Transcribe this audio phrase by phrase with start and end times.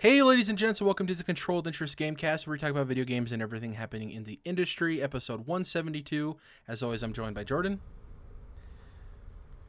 [0.00, 2.86] Hey, ladies and gents, and welcome to the Controlled Interest Gamecast, where we talk about
[2.86, 5.02] video games and everything happening in the industry.
[5.02, 6.38] Episode 172.
[6.66, 7.80] As always, I'm joined by Jordan.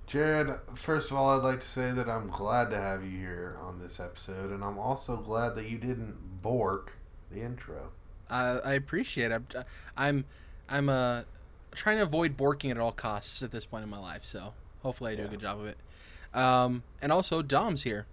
[0.07, 3.57] Jared, first of all, I'd like to say that I'm glad to have you here
[3.61, 6.93] on this episode, and I'm also glad that you didn't bork
[7.29, 7.89] the intro.
[8.29, 9.33] Uh, I appreciate it.
[9.33, 9.65] I'm,
[9.97, 10.25] I'm,
[10.69, 11.23] I'm uh,
[11.73, 15.11] trying to avoid borking at all costs at this point in my life, so hopefully
[15.11, 15.77] I do a good job of it.
[16.33, 18.05] Um, and also, Dom's here.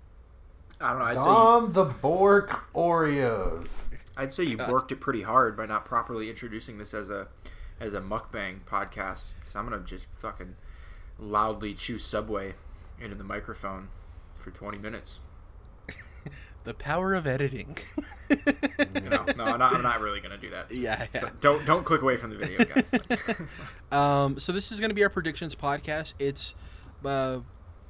[0.80, 1.04] I don't know.
[1.06, 3.92] I'd say Dom the Bork Oreos.
[4.16, 4.70] I'd say you God.
[4.70, 7.28] worked it pretty hard by not properly introducing this as a
[7.80, 9.34] as a mukbang podcast.
[9.40, 10.56] Because I'm gonna just fucking
[11.18, 12.54] loudly chew Subway
[13.00, 13.88] into the microphone
[14.36, 15.20] for 20 minutes.
[16.64, 17.78] The power of editing.
[18.28, 20.70] You know, no, I'm not, I'm not really gonna do that.
[20.74, 21.30] Yeah, So yeah.
[21.40, 22.92] don't don't click away from the video, guys.
[23.90, 26.12] Um, so this is going to be our predictions podcast.
[26.18, 26.54] It's
[27.06, 27.38] uh,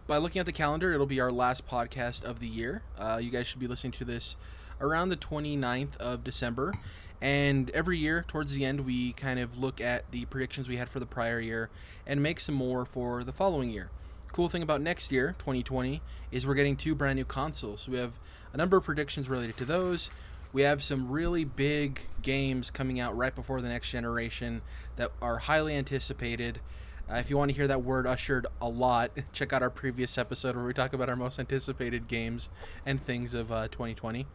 [0.09, 2.83] by looking at the calendar, it'll be our last podcast of the year.
[2.99, 4.37] Uh, you guys should be listening to this
[4.81, 6.73] around the 29th of December.
[7.21, 10.89] And every year, towards the end, we kind of look at the predictions we had
[10.89, 11.69] for the prior year
[12.07, 13.91] and make some more for the following year.
[14.33, 16.01] Cool thing about next year, 2020,
[16.33, 17.87] is we're getting two brand new consoles.
[17.87, 18.17] We have
[18.55, 20.11] a number of predictions related to those.
[20.55, 24.63] We have some really big games coming out right before the next generation
[24.97, 26.61] that are highly anticipated.
[27.11, 30.19] Uh, if you want to hear that word ushered a lot, check out our previous
[30.19, 32.49] episode where we talk about our most anticipated games
[32.85, 34.27] and things of uh, 2020.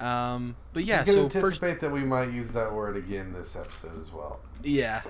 [0.00, 3.32] Um, but yeah, you can so anticipate first, that we might use that word again
[3.32, 4.40] this episode as well.
[4.62, 5.02] yeah.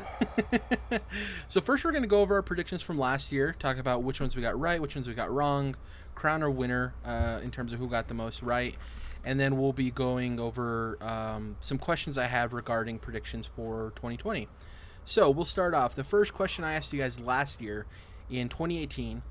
[1.49, 4.21] so first, we're going to go over our predictions from last year, talk about which
[4.21, 5.77] ones we got right, which ones we got wrong,
[6.15, 8.75] crown our winner uh, in terms of who got the most right,
[9.25, 14.47] and then we'll be going over um, some questions I have regarding predictions for 2020.
[15.05, 15.95] So we'll start off.
[15.95, 17.87] The first question I asked you guys last year,
[18.31, 19.23] in 2018,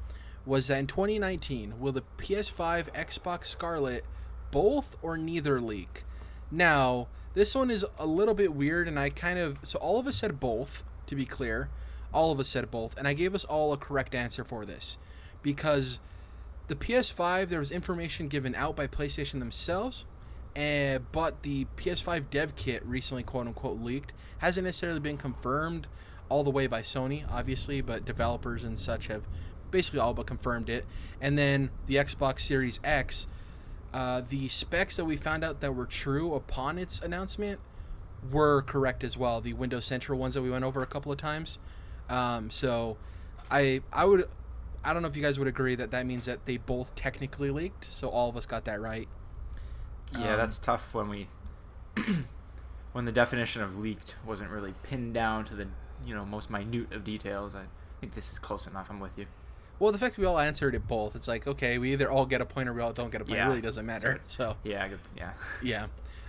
[0.46, 4.04] was that in 2019 will the PS5, Xbox Scarlet,
[4.52, 6.04] both or neither leak?
[6.52, 10.08] Now, this one is a little bit weird, and I kind of so all of
[10.08, 10.84] us said both.
[11.08, 11.70] To be clear,
[12.14, 14.98] all of us said both, and I gave us all a correct answer for this
[15.42, 16.00] because
[16.68, 20.06] the PS5 there was information given out by PlayStation themselves,
[20.56, 25.88] and but the PS5 dev kit recently quote unquote leaked hasn't necessarily been confirmed
[26.30, 29.24] all the way by Sony, obviously, but developers and such have
[29.70, 30.86] basically all but confirmed it.
[31.20, 33.28] And then the Xbox Series X,
[33.94, 37.60] uh, the specs that we found out that were true upon its announcement
[38.32, 39.42] were correct as well.
[39.42, 41.60] The Windows Central ones that we went over a couple of times.
[42.10, 42.98] Um, so,
[43.50, 44.28] I I would
[44.84, 47.52] I don't know if you guys would agree that that means that they both technically
[47.52, 47.92] leaked.
[47.92, 49.08] So all of us got that right.
[50.14, 51.28] Yeah, Um, that's tough when we
[52.94, 55.68] when the definition of leaked wasn't really pinned down to the
[56.06, 57.56] you know most minute of details.
[57.56, 57.64] I
[58.00, 58.88] think this is close enough.
[58.90, 59.28] I'm with you.
[59.80, 62.42] Well, the fact we all answered it both, it's like okay, we either all get
[62.42, 63.40] a point or we all don't get a point.
[63.40, 64.20] It really doesn't matter.
[64.28, 65.32] So Yeah, good- yeah.
[65.64, 65.88] yeah.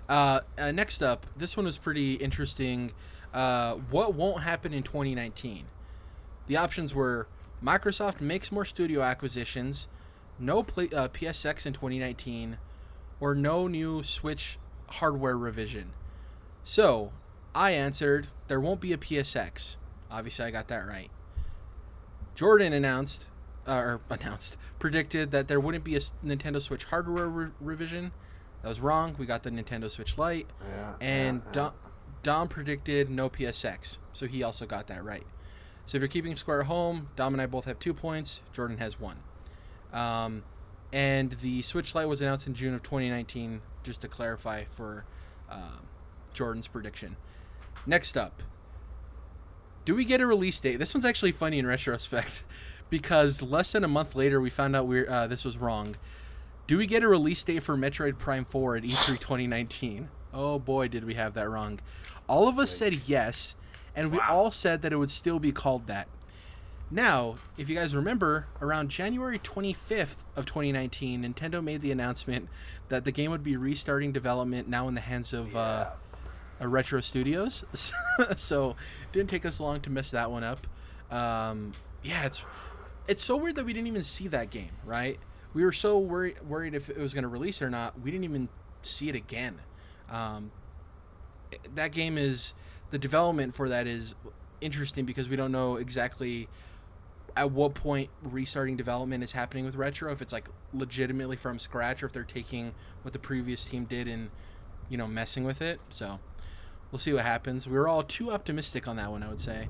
[0.08, 2.92] Uh, uh, next up, this one was pretty interesting.
[3.32, 5.64] Uh, what won't happen in 2019?
[6.48, 7.28] The options were
[7.64, 9.86] Microsoft makes more studio acquisitions,
[10.38, 12.58] no play, uh, PSX in 2019,
[13.22, 15.92] or no new Switch hardware revision.
[16.64, 17.12] So,
[17.54, 19.76] I answered there won't be a PSX.
[20.10, 21.08] Obviously, I got that right.
[22.34, 23.28] Jordan announced,
[23.68, 28.10] uh, or announced, predicted that there wouldn't be a Nintendo Switch hardware re- revision.
[28.62, 29.14] That was wrong.
[29.16, 30.48] We got the Nintendo Switch Lite.
[30.60, 30.94] Yeah.
[31.00, 31.72] And yeah, Dom,
[32.24, 35.26] Dom predicted no PSX, so he also got that right.
[35.86, 38.42] So if you're keeping score at home, Dom and I both have two points.
[38.52, 39.18] Jordan has one.
[39.92, 40.42] Um,
[40.92, 45.04] and the Switch Lite was announced in June of 2019, just to clarify for
[45.50, 45.86] um
[46.34, 47.16] Jordan's prediction.
[47.86, 48.42] Next up,
[49.84, 50.78] do we get a release date?
[50.78, 52.44] This one's actually funny in retrospect,
[52.90, 55.96] because less than a month later we found out we uh, this was wrong.
[56.66, 60.08] Do we get a release date for Metroid Prime 4 at E E3 2019?
[60.32, 61.80] Oh boy, did we have that wrong.
[62.28, 63.56] All of us said yes,
[63.94, 64.26] and we Wow.
[64.30, 66.08] all said that it would still be called that.
[66.92, 72.50] Now, if you guys remember, around January 25th of 2019, Nintendo made the announcement
[72.90, 75.86] that the game would be restarting development now in the hands of uh,
[76.60, 77.64] uh, Retro Studios.
[78.36, 80.66] so, it didn't take us long to mess that one up.
[81.10, 81.72] Um,
[82.02, 82.44] yeah, it's
[83.08, 85.18] it's so weird that we didn't even see that game, right?
[85.54, 87.98] We were so worried worried if it was going to release or not.
[88.00, 88.50] We didn't even
[88.82, 89.60] see it again.
[90.10, 90.52] Um,
[91.74, 92.52] that game is
[92.90, 94.14] the development for that is
[94.60, 96.48] interesting because we don't know exactly
[97.36, 102.02] at what point restarting development is happening with retro if it's like legitimately from scratch
[102.02, 104.30] or if they're taking what the previous team did and
[104.88, 106.18] you know messing with it so
[106.90, 109.68] we'll see what happens we were all too optimistic on that one i would say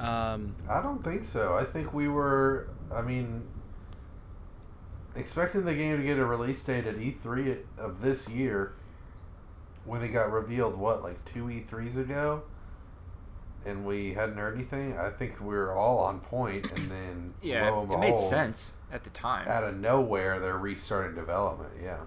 [0.00, 1.54] um, I don't think so.
[1.54, 2.68] I think we were.
[2.92, 3.42] I mean,
[5.14, 8.72] expecting the game to get a release date at E3 of this year
[9.84, 12.42] when it got revealed, what, like two E3s ago?
[13.66, 14.96] And we hadn't heard anything.
[14.96, 18.76] I think we were all on point, and then Yeah, lo and it made sense
[18.90, 19.46] at the time.
[19.48, 21.72] Out of nowhere, they're restarting development.
[21.82, 21.98] Yeah,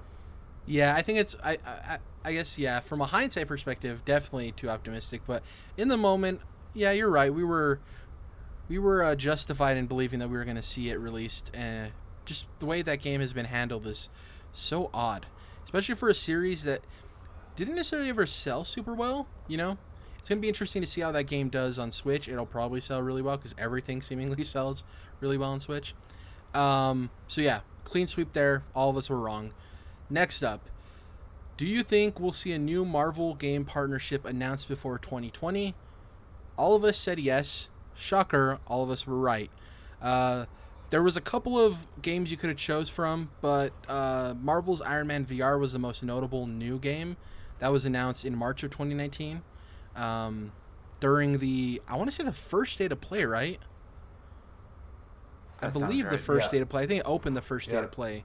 [0.65, 2.79] Yeah, I think it's I, I I guess yeah.
[2.79, 5.21] From a hindsight perspective, definitely too optimistic.
[5.27, 5.43] But
[5.77, 6.41] in the moment,
[6.73, 7.33] yeah, you're right.
[7.33, 7.79] We were
[8.69, 11.91] we were uh, justified in believing that we were going to see it released, and
[12.25, 14.09] just the way that game has been handled is
[14.53, 15.25] so odd,
[15.65, 16.81] especially for a series that
[17.55, 19.27] didn't necessarily ever sell super well.
[19.47, 19.77] You know,
[20.23, 22.29] it's going to be interesting to see how that game does on Switch.
[22.29, 24.85] It'll probably sell really well because everything seemingly sells
[25.19, 25.93] really well on Switch.
[26.53, 28.63] Um, so yeah, clean sweep there.
[28.73, 29.51] All of us were wrong.
[30.09, 30.69] Next up,
[31.57, 35.75] do you think we'll see a new Marvel game partnership announced before 2020?
[36.55, 37.67] All of us said yes.
[37.93, 39.51] Shocker, all of us were right.
[40.01, 40.45] Uh,
[40.89, 45.07] there was a couple of games you could have chose from, but uh, Marvel's Iron
[45.07, 47.17] Man VR was the most notable new game
[47.59, 49.41] that was announced in March of 2019.
[49.95, 50.51] Um,
[50.99, 53.59] during the, I want to say the first State of Play, right?
[55.61, 56.47] I That sounds believe the first Yeah.
[56.49, 56.83] State of Play.
[56.83, 58.23] I think it opened the first State of Play.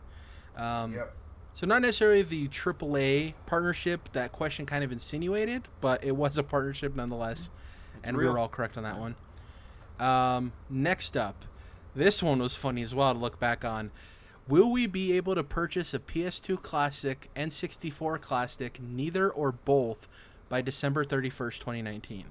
[0.57, 1.15] Um, Yep.
[1.55, 6.43] so not necessarily the AAA partnership that question kind of insinuated, but it was a
[6.43, 7.51] partnership nonetheless,
[8.05, 9.15] and we were all correct on that one.
[10.01, 11.45] Um, next up,
[11.95, 13.91] this one was funny as well to look back on.
[14.47, 20.09] Will we be able to purchase a PS2 Classic, N64 Classic, neither or both,
[20.49, 22.27] by December 31st, 2019?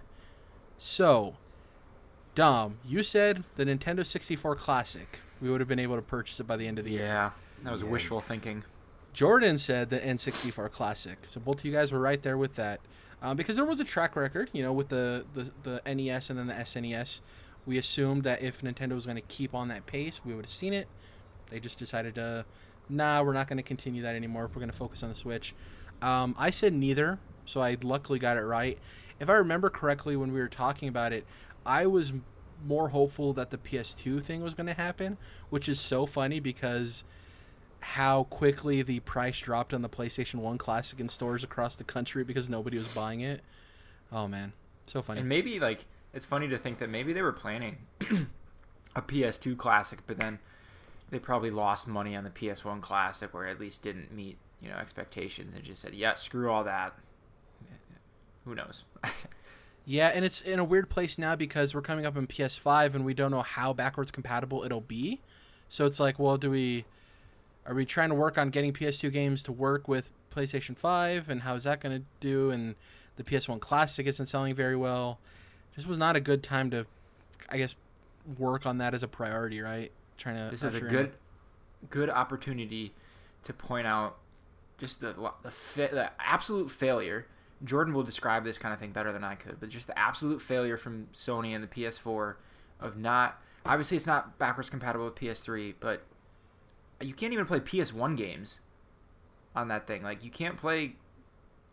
[0.77, 1.35] So,
[2.35, 5.19] Dom, you said the Nintendo 64 Classic.
[5.41, 7.05] We would have been able to purchase it by the end of the year.
[7.05, 7.31] Yeah,
[7.63, 8.63] that was wishful thinking.
[9.13, 11.17] Jordan said the N64 Classic.
[11.23, 12.79] So both of you guys were right there with that.
[13.21, 16.37] Um, because there was a track record, you know, with the, the, the NES and
[16.37, 17.21] then the SNES.
[17.65, 20.51] We assumed that if Nintendo was going to keep on that pace, we would have
[20.51, 20.87] seen it.
[21.49, 22.45] They just decided to,
[22.89, 24.43] nah, we're not going to continue that anymore.
[24.53, 25.55] We're going to focus on the Switch.
[26.01, 27.17] Um, I said neither,
[27.47, 28.77] so I luckily got it right.
[29.19, 31.25] If I remember correctly, when we were talking about it,
[31.65, 32.13] I was
[32.65, 35.17] more hopeful that the PS2 thing was going to happen,
[35.49, 37.03] which is so funny because
[37.79, 42.23] how quickly the price dropped on the PlayStation 1 Classic in stores across the country
[42.23, 43.41] because nobody was buying it.
[44.11, 44.53] Oh man,
[44.85, 45.21] so funny.
[45.21, 47.77] And maybe like it's funny to think that maybe they were planning
[48.95, 50.39] a PS2 classic, but then
[51.09, 54.75] they probably lost money on the PS1 classic, or at least didn't meet you know
[54.75, 56.93] expectations, and just said, "Yeah, screw all that."
[58.47, 58.85] Who knows?
[59.89, 63.05] Yeah, and it's in a weird place now because we're coming up in PS5 and
[63.05, 65.21] we don't know how backwards compatible it'll be.
[65.69, 66.83] So it's like, well, do we
[67.65, 71.41] are we trying to work on getting PS2 games to work with PlayStation 5 and
[71.41, 72.75] how's that going to do and
[73.17, 75.19] the PS1 Classic isn't selling very well.
[75.75, 76.85] This was not a good time to
[77.49, 77.75] I guess
[78.37, 79.91] work on that as a priority, right?
[80.17, 81.11] Trying to this is a usher in- good
[81.89, 82.93] good opportunity
[83.43, 84.17] to point out
[84.77, 87.25] just the the, fa- the absolute failure.
[87.63, 90.41] Jordan will describe this kind of thing better than I could, but just the absolute
[90.41, 92.35] failure from Sony and the PS4
[92.79, 96.03] of not obviously it's not backwards compatible with PS3, but
[97.01, 98.61] you can't even play PS1 games
[99.55, 100.03] on that thing.
[100.03, 100.95] Like you can't play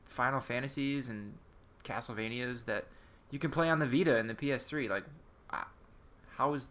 [0.07, 1.35] Final Fantasies and
[1.85, 2.87] Castlevanias that
[3.31, 4.89] you can play on the Vita and the PS3.
[4.89, 5.05] Like
[6.37, 6.71] how is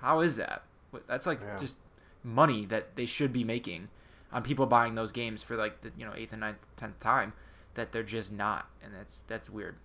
[0.00, 0.62] how is that?
[1.06, 1.56] That's like Yeah.
[1.58, 1.78] just
[2.24, 3.88] money that they should be making
[4.32, 7.32] on people buying those games for like the you know eighth and ninth tenth time
[7.76, 9.76] that they're just not, and that's that's weird.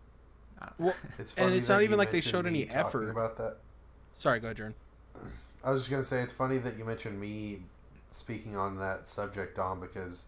[0.60, 3.10] I don't- Well, It's And it's not even like they showed any effort.
[3.10, 3.58] about that.
[4.16, 4.76] Sorry, go ahead, Jordan.
[5.64, 7.62] I was just gonna say it's funny that you mentioned me
[8.12, 10.26] speaking on that subject, Dom, because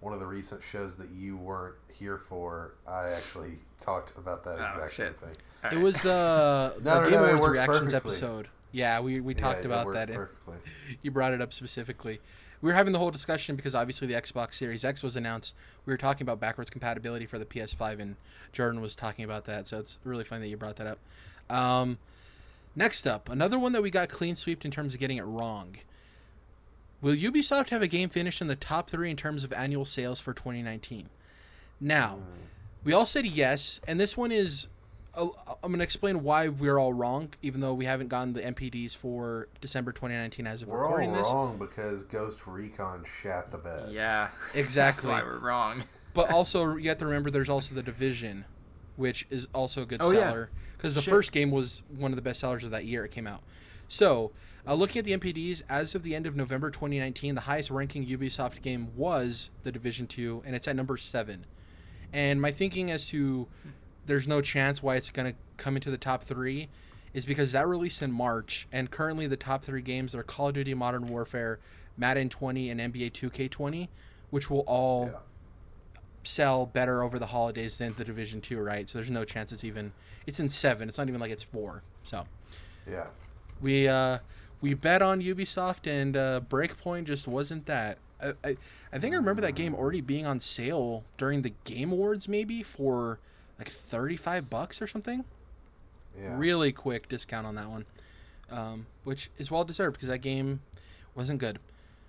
[0.00, 4.60] one of the recent shows that you weren't here for, I actually talked about that
[4.60, 5.20] Oh, exact same shit.
[5.20, 5.36] thing.
[5.64, 5.82] All It right.
[5.82, 8.10] was the, uh, the No, no, Game no, Awards reactions perfectly.
[8.12, 8.48] episode.
[8.72, 10.08] Yeah, we, we Yeah, talked it about works that.
[10.10, 10.56] and perfectly.
[11.02, 12.20] You brought it up specifically.
[12.64, 15.54] We were having the whole discussion because obviously the Xbox Series X was announced.
[15.84, 18.16] We were talking about backwards compatibility for the PS5, and
[18.54, 19.66] Jordan was talking about that.
[19.66, 20.98] So it's really funny that you brought that up.
[21.54, 21.98] Um,
[22.74, 25.76] next up, another one that we got clean sweeped in terms of getting it wrong.
[27.02, 30.18] Will Ubisoft have a game finished in the top three in terms of annual sales
[30.18, 31.10] for 2019?
[31.82, 32.16] Now,
[32.82, 34.68] we all said yes, and this one is.
[35.16, 38.40] Oh, I'm going to explain why we're all wrong, even though we haven't gotten the
[38.42, 41.22] NPDs for December 2019 as of We're all recording this.
[41.26, 43.92] wrong because Ghost Recon shat the bed.
[43.92, 45.10] yeah, Exactly.
[45.10, 45.84] That's why we're wrong.
[46.14, 48.44] But also, you have to remember there's also the Division,
[48.96, 50.20] which is also a good Oh, yeah.
[50.30, 50.50] seller.
[50.76, 51.12] Because the Shit.
[51.14, 53.42] first game was one of the best sellers of that year it came out.
[53.88, 54.32] So,
[54.66, 58.04] uh, looking at the NPDs, as of the end of November 2019, the highest ranking
[58.06, 61.44] Ubisoft game was The Division 2, and it's at number 7.
[62.12, 63.46] And my thinking as to
[64.06, 66.68] there's no chance why it's going to come into the top three
[67.12, 70.54] is because that released in March, and currently the top three games are Call of
[70.54, 71.60] Duty Modern Warfare,
[71.96, 73.88] Madden 20 and NBA 2K20,
[74.30, 75.18] which will all Yeah.
[76.24, 78.88] sell better over the holidays than the Division 2, right?
[78.88, 79.92] So there's no chance it's even
[80.26, 80.88] it's in 7.
[80.88, 81.82] It's not even like it's 4.
[82.02, 82.24] So
[82.90, 83.06] Yeah.
[83.60, 84.18] we uh
[84.60, 87.98] we bet on Ubisoft and uh Breakpoint just wasn't that.
[88.20, 88.56] I, I
[88.92, 92.62] I think I remember that game already being on sale during the Game Awards maybe
[92.62, 93.20] for
[93.64, 95.24] like 35 bucks or something.
[96.20, 96.36] Yeah.
[96.36, 97.84] Really quick discount on that one.
[98.50, 100.60] Um, which is well deserved because that game
[101.14, 101.58] wasn't good.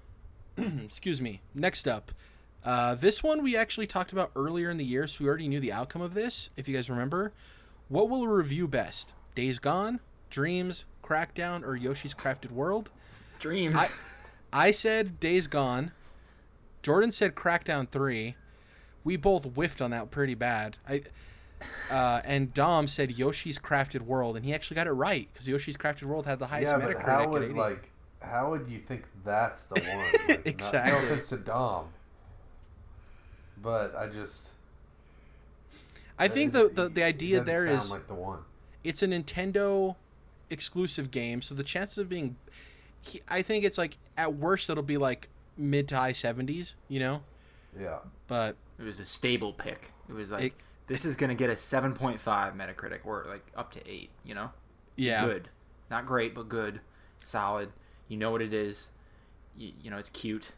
[0.57, 1.41] Excuse me.
[1.53, 2.11] Next up,
[2.63, 5.59] uh, this one we actually talked about earlier in the year, so we already knew
[5.59, 6.49] the outcome of this.
[6.57, 7.31] If you guys remember,
[7.89, 9.13] what will review best?
[9.33, 12.89] Days Gone, Dreams, Crackdown, or Yoshi's Crafted World?
[13.39, 13.75] Dreams.
[13.77, 13.89] I-
[14.53, 15.91] I said Days Gone.
[16.81, 18.35] Jordan said Crackdown Three.
[19.03, 20.77] We both whiffed on that pretty bad.
[20.87, 21.03] I
[21.91, 25.77] uh, and Dom said Yoshi's Crafted World, and he actually got it right because Yoshi's
[25.77, 27.91] Crafted World had the highest Yeah, Metacritic but how would like
[28.21, 30.27] how would you think that's the one?
[30.29, 30.91] Like, Exactly.
[30.91, 31.85] Not, no offense to Dom,
[33.61, 34.51] but I just
[36.17, 38.39] I think the, the the idea doesn't there sound is like the one.
[38.83, 39.95] it's a Nintendo
[40.49, 42.35] exclusive game, so the chances of being,
[43.01, 46.99] he- I think it's like at worst it'll be like mid to high seventies, you
[46.99, 47.21] know,
[47.79, 47.99] Yeah.
[48.27, 49.91] but it was a stable pick.
[50.09, 50.53] It was like It-
[50.87, 54.09] this is gonna get a 7.5 Metacritic or like up to eight.
[54.23, 54.51] You know.
[54.95, 55.49] yeah, Good.
[55.89, 56.81] Not great, but good.
[57.19, 57.69] Solid.
[58.07, 58.89] You know what it is.
[59.57, 60.51] You, you know it's cute.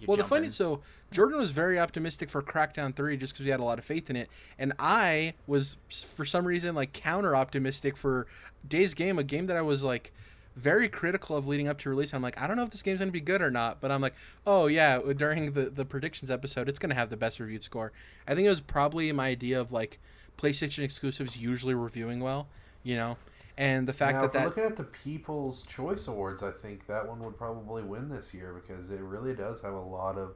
[0.00, 0.80] You Well, the funny so
[1.12, 4.10] Jordan was very optimistic for Crackdown Three just because we had a lot of faith
[4.10, 8.26] in it, and I was for some reason like counter optimistic for
[8.68, 10.12] Days Gone, a game that I was like
[10.56, 12.12] very critical of leading up to release.
[12.12, 14.00] I'm like, I don't know if this game's gonna be good or not, but I'm
[14.00, 14.14] like,
[14.46, 17.92] oh yeah, during the the predictions episode, it's gonna have the best reviewed score.
[18.26, 19.98] I think it was probably my idea of like
[20.38, 22.48] PlayStation exclusives usually reviewing well,
[22.82, 23.16] you know,
[23.56, 27.06] and the fact now, that that looking at the People's Choice Awards, I think that
[27.06, 30.34] one would probably win this year because it really does have a lot of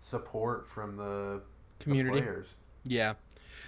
[0.00, 1.42] support from the,
[1.78, 2.20] the community.
[2.20, 2.54] players.
[2.84, 3.14] Yeah.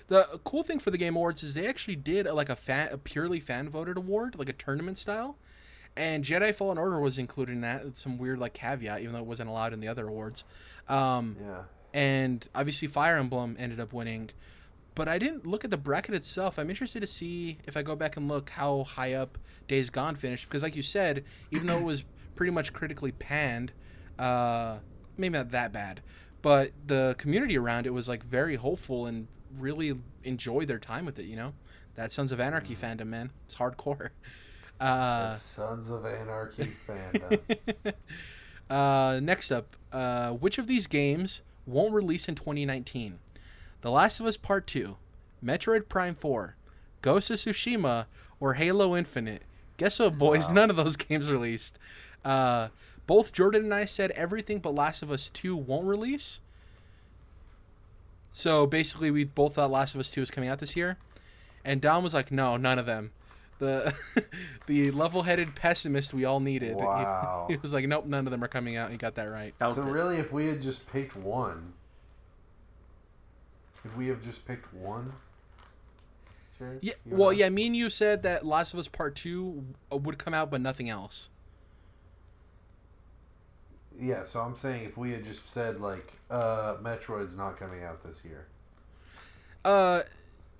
[0.08, 2.88] The cool thing for the Game Awards is they actually did a, like a fan,
[2.90, 5.36] a purely fan voted award, like a tournament style,
[5.96, 7.84] and Jedi Fallen Order was included in that.
[7.84, 10.44] It's some weird like caveat, even though it wasn't allowed in the other awards.
[10.88, 11.62] Um, Yeah.
[11.94, 14.30] and obviously Fire Emblem ended up winning,
[14.94, 16.58] but I didn't look at the bracket itself.
[16.58, 20.14] I'm interested to see if I go back and look how high up Days Gone
[20.16, 23.72] finished because, like you said, even though it was pretty much critically panned,
[24.18, 24.78] uh,
[25.16, 26.00] maybe not that bad,
[26.42, 29.94] but the community around it was like very hopeful and really
[30.24, 31.24] enjoyed their time with it.
[31.26, 31.54] You know,
[31.94, 34.10] that Sons of Anarchy fandom, man, it's hardcore.
[34.82, 37.38] Uh, Sons of Anarchy fandom.
[38.70, 43.18] uh, next up, uh, which of these games won't release in 2019?
[43.82, 44.96] The Last of Us Part 2,
[45.44, 46.56] Metroid Prime 4,
[47.00, 48.06] Ghost of Tsushima,
[48.40, 49.42] or Halo Infinite?
[49.76, 50.48] Guess what, boys?
[50.48, 50.54] Wow.
[50.54, 51.78] None of those games released.
[52.24, 52.68] Uh,
[53.06, 56.40] both Jordan and I said everything but Last of Us 2 won't release.
[58.32, 60.96] So basically, we both thought Last of Us 2 was coming out this year.
[61.64, 63.12] And Dom was like, no, none of them.
[63.62, 63.94] The
[64.66, 66.70] the level-headed pessimist we all needed.
[66.70, 67.46] He- Wow.
[67.50, 68.90] He, was like, nope, none of them are coming out.
[68.90, 69.54] He got that right.
[69.60, 69.90] Felt so it.
[69.90, 71.72] really, if we had just picked one,
[73.84, 75.12] if we have just picked one,
[76.58, 76.94] Jared, Yeah.
[77.06, 77.40] you Well, and I?
[77.44, 77.48] yeah.
[77.50, 80.60] Me and you said that Last of Us Part Two uh, would come out, but
[80.60, 81.28] nothing else.
[84.00, 84.24] yeah.
[84.24, 88.24] So I'm saying if we had just said like, uh, Metroid's not coming out this
[88.24, 88.46] year.
[89.64, 90.02] Uh,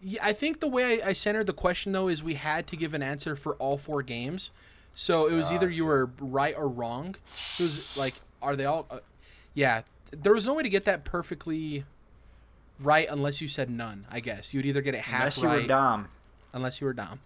[0.02, 2.76] yeah, I think the way I, I centered the question though is we had to
[2.76, 4.50] give an answer for all four games,
[4.94, 7.14] so it was either you were right or wrong.
[7.58, 8.86] It was like, are they all?
[8.90, 8.98] Uh,
[9.54, 11.84] yeah, there was no way to get that perfectly
[12.80, 14.06] right unless you said none.
[14.10, 16.08] I guess you'd either get it half Unless you were Dom.
[16.52, 17.20] unless you were Dom.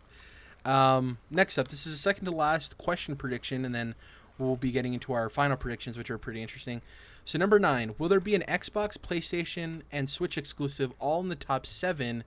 [0.65, 3.95] Um, next up, this is the second to last question prediction, and then
[4.39, 6.83] we'll be getting into our final predictions, which are pretty interesting.
[7.25, 11.35] So, number nine, will there be an Xbox, PlayStation, and Switch exclusive all in the
[11.37, 12.25] top seven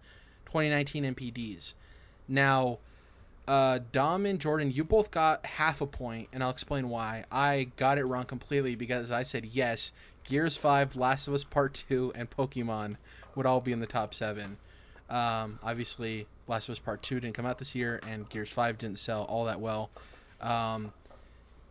[0.49, 1.73] 2019 NPDs?
[2.27, 2.79] Now,
[3.47, 7.25] uh, Dom and Jordan, you both got half a point, and I'll explain why.
[7.31, 9.91] I got it wrong completely because I said yes,
[10.23, 12.95] Gears 5, Last of Us Part 2, and Pokemon
[13.35, 14.57] would all be in the top seven.
[15.09, 18.77] Um, obviously, Last of Us Part 2 didn't come out this year, and Gears 5
[18.77, 19.89] didn't sell all that well.
[20.41, 20.93] Um,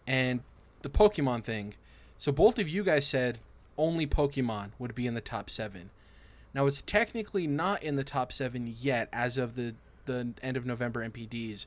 [0.07, 0.41] and
[0.83, 1.75] the Pokemon thing.
[2.19, 3.39] So, both of you guys said
[3.77, 5.91] only Pokemon would be in the top seven.
[6.55, 9.75] Now, it's technically not in the top seven yet as of the,
[10.07, 11.67] the end of November NPDs,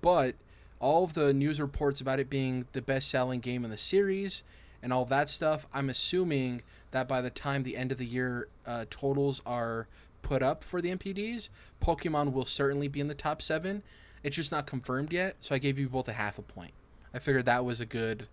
[0.00, 0.34] but
[0.80, 4.42] all of the news reports about it being the best selling game in the series
[4.82, 8.48] and all that stuff, I'm assuming that by the time the end of the year
[8.66, 9.88] uh, totals are
[10.20, 11.48] put up for the NPDs,
[11.82, 13.82] Pokemon will certainly be in the top seven.
[14.22, 16.72] It's just not confirmed yet, so I gave you both a half a point.
[17.14, 18.26] I figured that was a good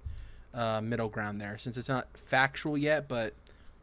[0.53, 3.33] uh, middle ground there, since it's not factual yet, but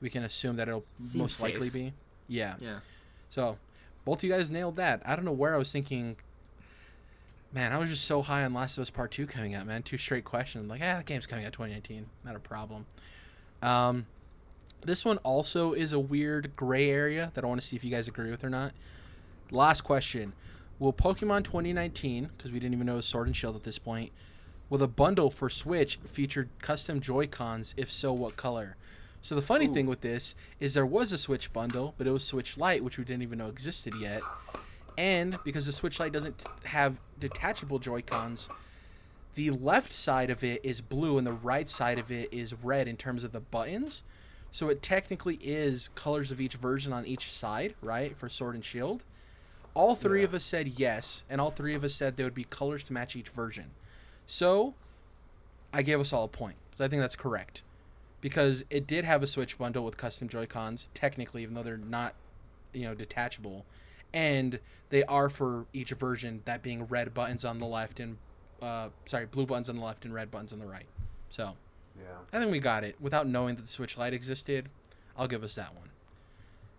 [0.01, 1.93] we can assume that it'll Seems most likely be.
[2.29, 2.55] Yeah.
[2.61, 2.79] Yeah.
[3.31, 3.59] So,
[4.05, 5.03] both of you guys nailed that.
[5.05, 6.17] I don't know where I was thinking.
[7.53, 9.83] Man, I was just so high on Last of Us Part Two coming out, man.
[9.83, 10.69] Two straight questions.
[10.69, 12.07] Like, ah, the game's coming out 2019.
[12.25, 12.85] Not a problem.
[13.63, 14.07] Um,
[14.83, 17.91] this one also is a weird gray area that I want to see if you
[17.91, 18.73] guys agree with or not.
[19.51, 20.33] Last question:
[20.79, 23.79] Will Pokemon 2019, because we didn't even know it was Sword and Shield at this
[23.79, 24.13] point,
[24.69, 27.75] will the bundle for Switch feature custom Joy Cons?
[27.77, 28.77] If so, what color?
[29.29, 29.75] So the funny Ooh.
[29.75, 32.97] thing with this is there was a Switch bundle, but it was Switch Lite, which
[32.97, 34.23] we didn't even know existed yet.
[34.97, 38.49] And because the Switch Lite doesn't have detachable Joy Cons,
[39.35, 42.89] the left side of it is blue and the right side of it is red
[42.89, 44.03] in terms of the buttons.
[44.51, 48.17] So it technically is colors of each version on each side, right?
[48.17, 49.05] For Sword and Shield.
[49.75, 50.29] All three Yeah.
[50.29, 52.95] of us said yes, and all three of us said there would be colors to
[52.95, 53.73] match each version.
[54.25, 54.73] So
[55.75, 56.57] I gave us all a point.
[56.79, 57.61] So I think that's correct.
[58.21, 61.77] Because it did have a Switch bundle with custom Joy Cons, technically, even though they're
[61.77, 62.15] not,
[62.73, 63.65] you know, detachable.
[64.13, 64.59] And
[64.91, 68.17] they are for each version, that being red buttons on the left and,
[68.61, 70.87] uh, sorry, blue buttons on the left and red buttons on the right.
[71.31, 71.55] So
[71.97, 72.05] Yeah.
[72.33, 74.69] I think we got it without knowing that the Switch Lite existed.
[75.17, 75.91] I'll give us that one.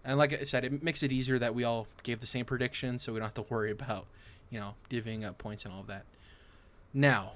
[0.03, 2.97] And like I said, it makes it easier that we all gave the same prediction,
[2.97, 4.07] so we don't have to worry about,
[4.49, 6.05] you know, divvying up points and all of that.
[6.93, 7.33] Now,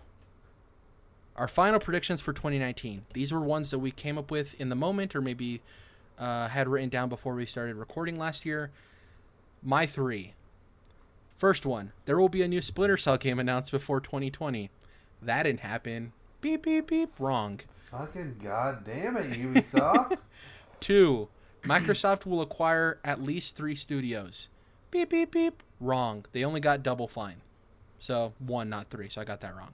[1.35, 3.05] our final predictions for 2019.
[3.13, 5.61] These were ones that we came up with in the moment, or maybe
[6.19, 8.71] uh, had written down before we started recording last year.
[9.63, 10.33] My three.
[11.37, 14.69] First one: there will be a new Splinter Cell game announced before 2020.
[15.21, 16.13] That didn't happen.
[16.41, 17.19] Beep beep beep.
[17.19, 17.59] Wrong.
[17.89, 20.17] Fucking goddamn it, Ubisoft.
[20.79, 21.29] Two,
[21.63, 24.49] Microsoft will acquire at least three studios.
[24.91, 25.63] Beep, beep, beep.
[25.79, 26.25] Wrong.
[26.33, 27.41] They only got Double Fine.
[27.99, 29.09] So, one, not three.
[29.09, 29.71] So, I got that wrong.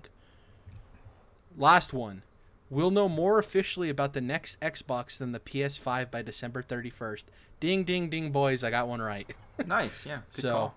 [1.59, 2.24] Last one.
[2.72, 7.24] We'll know more officially about the next Xbox than the PS5 by December 31st.
[7.59, 8.63] Ding, ding, ding, boys.
[8.63, 9.29] I got one right.
[9.65, 10.05] Nice.
[10.05, 10.19] Yeah.
[10.33, 10.75] Good so, call.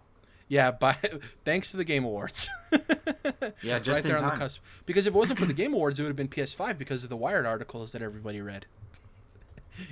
[0.49, 0.97] yeah, by,
[1.45, 2.49] thanks to the Game Awards.
[3.63, 4.39] Yeah, just right there in on time.
[4.41, 4.61] the cusp.
[4.87, 7.11] Because if it wasn't for the Game Awards, it would have been PS5 because of
[7.11, 8.67] the Wired articles that everybody read.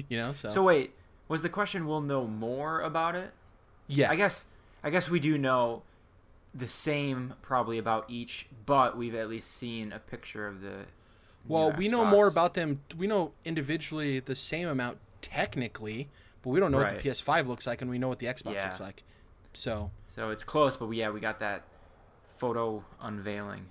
[0.08, 0.92] you know, so, So wait,
[1.28, 3.30] was the question we'll know more about it?
[3.86, 4.10] yeah.
[4.10, 4.46] I guess
[4.82, 5.82] I guess we do know
[6.54, 10.86] the same probably about each, but we've at least seen a picture of the.
[11.46, 12.80] Well, new we know more about them.
[12.96, 16.08] We know individually the same amount technically,
[16.42, 18.54] but we don't know what the PS5 looks like, and we know what the Xbox
[18.54, 18.64] Yeah.
[18.66, 19.02] looks like.
[19.52, 21.62] So So it's close, but we, yeah, we got that
[22.38, 23.66] photo unveiling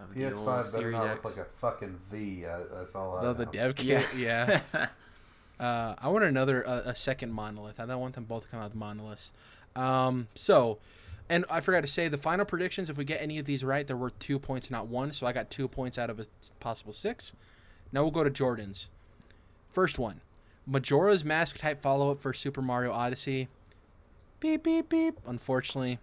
[0.00, 1.24] of the old PS5 better Series not X.
[1.24, 2.44] look like a fucking V.
[2.46, 3.34] Uh, that's all I the, know.
[3.34, 4.60] the dev yeah, kit, yeah.
[5.60, 7.78] Uh, I want another uh, a second monolith.
[7.80, 9.30] I don't want them both to come out with monoliths.
[9.76, 10.78] Um, so,
[11.30, 12.90] and I forgot to say the final predictions.
[12.90, 15.12] If we get any of these right, they're worth two points, not one.
[15.12, 16.26] So I got two points out of a
[16.58, 17.32] possible six.
[17.92, 18.90] Now we'll go to Jordan's.
[19.72, 20.20] First one,
[20.66, 23.48] Majora's Mask type follow up for Super Mario Odyssey.
[24.40, 25.18] Beep beep beep.
[25.24, 26.00] Unfortunately,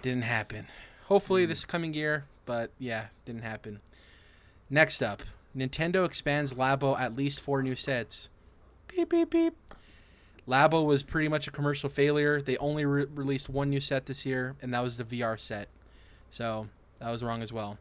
[0.00, 0.68] didn't happen.
[1.06, 1.48] Hopefully hmm.
[1.48, 3.80] this coming year, but yeah, didn't happen.
[4.70, 5.24] Next up,
[5.56, 8.28] Nintendo expands Labo at least four new sets.
[8.86, 9.56] Beep beep beep.
[10.48, 12.40] Labo was pretty much a commercial failure.
[12.40, 15.68] They only re- released one new set this year, and that was the VR set.
[16.30, 17.78] So that was wrong as well.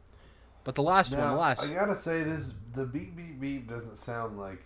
[0.63, 1.69] But the last one, the last.
[1.69, 4.61] I gotta say this: the beep beep beep doesn't sound like.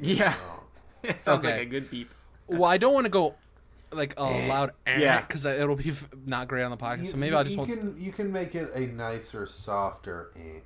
[0.00, 0.30] Yeah.
[0.30, 0.60] know.
[1.10, 1.58] it sounds Okay.
[1.58, 2.12] like a good beep.
[2.46, 3.34] Well, I don't want to go
[3.92, 4.48] like a Eh.
[4.48, 5.20] loud Yeah.
[5.20, 5.92] because it'll be
[6.26, 7.02] not great on the podcast.
[7.02, 7.70] You, so maybe you, I just you won't.
[7.70, 10.30] can you can make it a nicer, softer.
[10.36, 10.60] Eh.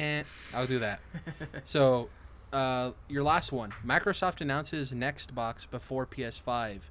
[0.00, 0.22] Eh,
[0.54, 1.00] I'll do that.
[1.64, 2.08] So,
[2.54, 3.72] uh, your last one.
[3.84, 6.82] Microsoft announces next box before PS5.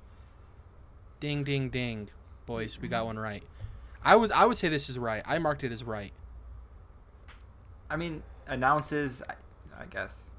[1.19, 2.09] Ding, ding, ding,
[2.45, 3.43] boys, we got one right.
[4.03, 5.23] I would, I would say this is right.
[5.25, 6.11] I marked it as right.
[7.89, 9.21] I mean, announces.
[9.27, 9.35] I,
[9.81, 10.31] I guess.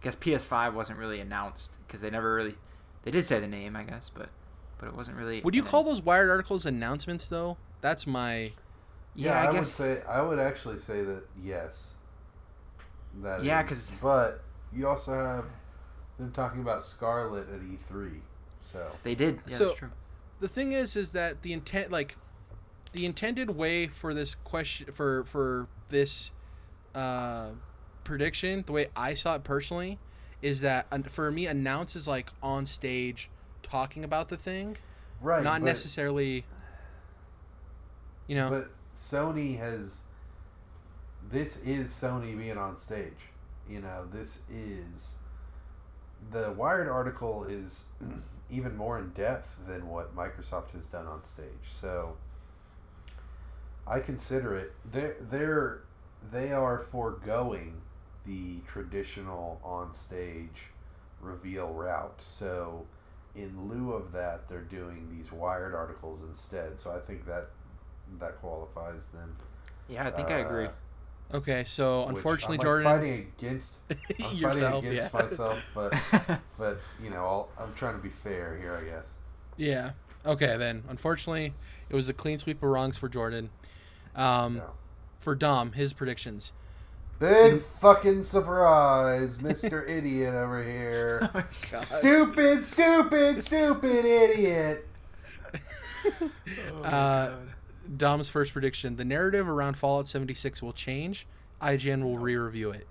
[0.00, 2.54] I guess PS5 wasn't really announced because they never really.
[3.02, 4.30] They did say the name, I guess, but
[4.78, 5.42] but it wasn't really.
[5.42, 7.58] Would you an- call those Wired articles announcements though?
[7.82, 8.52] That's my.
[9.14, 9.72] Yeah, I, would guess.
[9.72, 11.96] say I would actually say that yes.
[13.16, 15.44] That Yeah, because but you also have
[16.18, 18.20] them talking about Scarlet at E3.
[18.60, 19.40] So They did.
[19.46, 19.90] Yeah, So- that's true.
[20.40, 22.16] The thing is, is that the intent, like,
[22.92, 26.32] the intended way for this question, for for this
[26.94, 27.50] uh,
[28.04, 29.98] prediction, the way I saw it personally,
[30.42, 33.30] is that for me, announce is like on stage
[33.62, 34.76] talking about the thing.
[35.20, 36.44] right, not but, necessarily
[38.26, 40.00] you know But Sony has.
[41.32, 43.30] This is Sony being on stage.
[43.68, 45.16] You know, this is.
[46.30, 47.86] The Wired article is
[48.50, 51.46] even more in depth than what Microsoft has done on stage.
[51.80, 52.16] So.
[53.86, 55.80] I consider it their their
[56.30, 57.80] they are foregoing
[58.24, 60.68] the traditional on stage
[61.20, 62.20] reveal route.
[62.22, 62.86] So,
[63.34, 66.78] in lieu of that, they're doing these wired articles instead.
[66.78, 67.48] So I think that
[68.20, 69.36] that qualifies them.
[69.88, 70.66] Yeah, I think I agree.
[70.66, 70.70] Uh,
[71.32, 73.78] Uh, Okay, so unfortunately, I'm, like, Jordan, fighting against
[74.24, 75.22] I'm yourself, fighting against yeah.
[75.22, 75.94] myself, but
[76.58, 79.14] but you know, I'll, I'm trying to be fair here, I guess.
[79.56, 79.90] yeah.
[80.24, 81.52] Okay, then unfortunately,
[81.90, 83.50] it was a clean sweep of wrongs for Jordan.
[84.14, 84.62] Um, Yeah.
[85.18, 86.52] For Dom, his predictions.
[87.18, 89.88] Big fucking surprise, Mr.
[89.88, 91.30] Idiot over here.
[91.34, 94.86] Oh stupid, stupid, stupid idiot.
[96.82, 97.30] Uh,
[97.96, 101.26] Dom's first prediction: the narrative around Fallout 76 will change.
[101.60, 102.86] IGN will re-review it.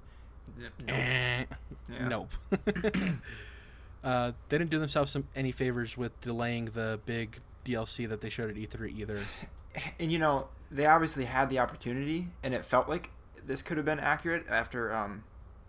[0.88, 1.46] Eh,
[1.90, 2.08] Yeah.
[2.08, 2.32] Nope.
[4.04, 8.30] uh, they didn't do themselves some any favors with delaying the big DLC that they
[8.30, 9.20] showed at E3 either.
[10.00, 13.10] and you know they obviously had the opportunity and it felt like
[13.46, 15.24] this could have been accurate after um,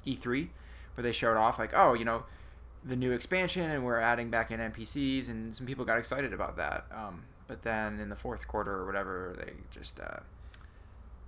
[0.07, 0.49] e3
[0.95, 2.25] where they showed off like oh you know
[2.85, 6.57] the new expansion and we're adding back in npcs and some people got excited about
[6.57, 10.21] that um, but then in the fourth quarter or whatever they just uh,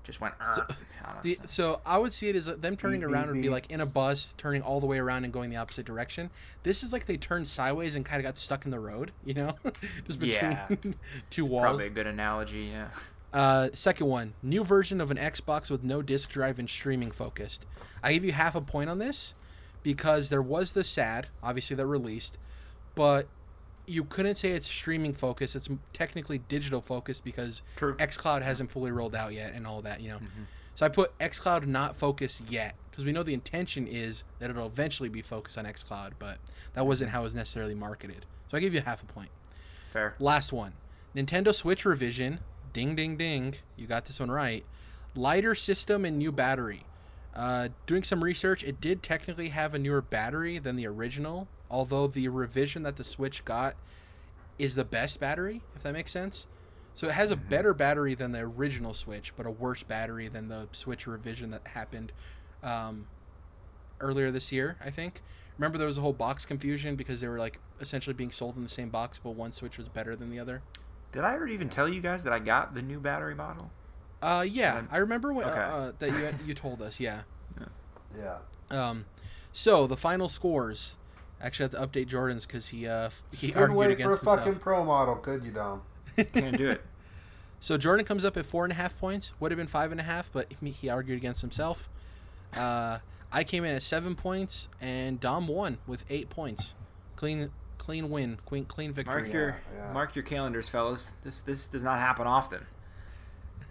[0.05, 1.23] just went on us.
[1.23, 3.51] The, so I would see it as them turning Beep, around beep, would be beep.
[3.51, 6.31] like in a bus, turning all the way around and going the opposite direction.
[6.63, 9.35] This is like they turned sideways and kind of got stuck in the road, you
[9.35, 9.55] know,
[10.07, 10.67] just between Yeah.
[11.31, 11.63] two It's walls.
[11.63, 12.89] probably a good analogy yeah
[13.35, 17.67] Uh, second one, new version of an Xbox with no disk drive and streaming focused.
[18.03, 19.35] I give you half a point on this
[19.83, 22.39] because there was the SAD, obviously that released,
[22.95, 23.27] but
[23.87, 25.57] you couldn't say it's streaming focused.
[25.57, 27.97] It's technically digital focused because True.
[27.97, 30.19] XCloud hasn't fully rolled out yet and all that, you know.
[30.75, 34.67] So I put XCloud not focused yet because we know the intention is that it'll
[34.67, 36.39] eventually be focused on XCloud, but
[36.75, 38.27] that wasn't how it was necessarily marketed.
[38.51, 39.31] So I give you half a point.
[39.91, 40.73] fair Last one.
[41.15, 42.41] Nintendo Switch revision.
[42.73, 43.55] Ding, ding, ding.
[43.77, 44.65] You got this one right.
[45.15, 46.85] Lighter system and new battery.
[47.35, 52.07] Uh, doing some research, it did technically have a newer battery than the original, although
[52.07, 53.75] the revision that the Switch got
[54.59, 56.47] is the best battery, if that makes sense.
[56.95, 60.49] So it has a better battery than the original Switch, but a worse battery than
[60.49, 62.13] the Switch revision that happened
[62.63, 63.07] um,
[64.01, 65.21] earlier this year, I think.
[65.59, 68.63] Remember, there was a whole box confusion because they were like essentially being sold in
[68.63, 70.63] the same box, but one Switch was better than the other.
[71.13, 73.71] did i ever even tell you guys that i got the new battery model
[74.23, 75.61] Uh, yeah, Um, I remember what okay.
[75.61, 76.99] uh, that you you told us.
[77.01, 77.23] Yeah.
[78.17, 78.39] Yeah.
[78.71, 79.05] Um,
[79.53, 80.97] so the final scores.
[81.41, 84.09] Actually, I have to update Jordan's because he uh he Couldn't argued wait for a
[84.17, 84.39] himself.
[84.39, 85.83] fucking pro model, could you, Dom?
[86.33, 86.83] can't do it
[87.61, 89.33] So Jordan comes up at four and a half points.
[89.41, 91.89] Would have been five and a half, but he, he argued against himself.
[92.57, 92.99] Uh,
[93.33, 96.75] I came in at seven points, and Dom won with eight points.
[97.17, 99.23] Clean, clean win, clean, clean victory.
[99.23, 99.93] Mark your yeah.
[99.93, 101.13] mark your calendars, fellas.
[101.25, 102.67] This this does not happen often.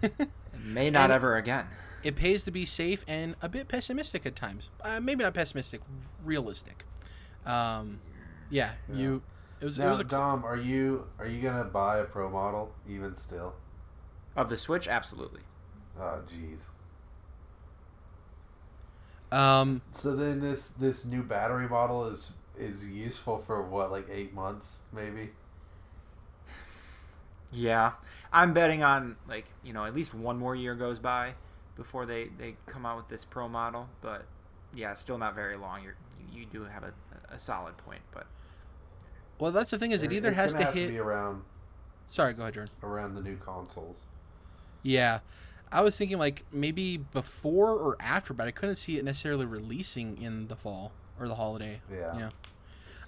[0.03, 0.29] It
[0.69, 1.65] may not And- ever again.
[2.03, 4.69] It pays to be safe and a bit pessimistic at times.
[4.81, 5.79] Uh, maybe not pessimistic,
[6.23, 6.83] realistic.
[7.45, 7.99] Um,
[8.49, 8.95] yeah, Yeah.
[8.97, 9.21] you.
[9.61, 9.79] It was.
[9.79, 13.15] it Now, was a, Dom, are you are you gonna buy a pro model even
[13.17, 13.55] still?
[14.35, 15.41] Of the Switch, absolutely.
[15.99, 16.69] Oh, jeez.
[19.31, 24.33] um, So then this this new battery model is is useful for what like eight
[24.33, 25.31] months maybe.
[27.51, 27.93] Yeah,
[28.31, 31.35] I'm betting on like you know at least one more year goes by
[31.75, 33.89] before they they come out with this Pro model.
[34.01, 34.25] But
[34.73, 35.83] yeah, still not very long.
[35.83, 35.95] You're,
[36.33, 36.93] you you do have a,
[37.33, 38.27] a solid point, but
[39.39, 40.89] well, that's the thing is, it either It's has gonna have hit.
[40.89, 41.43] be around
[42.07, 42.73] Sorry, go ahead, Jordan.
[42.83, 44.03] around the new consoles.
[44.83, 45.19] Yeah,
[45.71, 50.21] I was thinking like maybe before or after, but I couldn't see it necessarily releasing
[50.21, 51.81] in the fall or the holiday.
[51.91, 52.17] Yeah.
[52.17, 52.29] Yeah.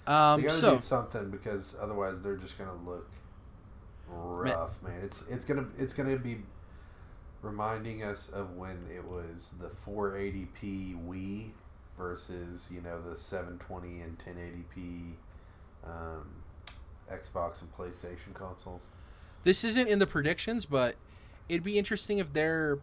[0.06, 0.42] They Um.
[0.42, 3.08] gotta So do something because otherwise they're just gonna look
[4.08, 5.00] rough, man.
[5.02, 6.38] It's it's gonna it's gonna be
[7.42, 11.50] reminding us of when it was the 480p Wii
[11.98, 15.12] versus you know the 720 and 1080p
[15.84, 16.26] um,
[17.10, 18.82] Xbox and PlayStation consoles.
[19.44, 20.96] this isn't in the predictions, but
[21.48, 22.78] it'd be interesting if their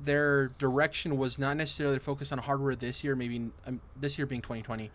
[0.00, 3.16] their direction was not necessarily focused on hardware this year.
[3.16, 4.90] Maybe um, this year being 2020.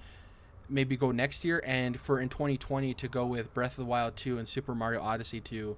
[0.69, 4.15] Maybe go next year, and for in 2020 to go with Breath of the Wild
[4.15, 5.75] 2 and Super Mario Odyssey 2,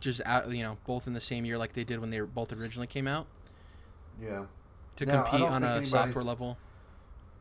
[0.00, 2.52] just out you know both in the same year like they did when they both
[2.52, 3.26] originally came out
[4.22, 4.44] Yeah,
[4.96, 6.58] to Now, I compete don't on think a anybody's- software level.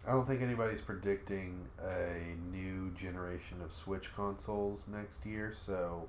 [0.07, 5.51] I don't think anybody's predicting a new generation of Switch consoles next year.
[5.53, 6.07] So,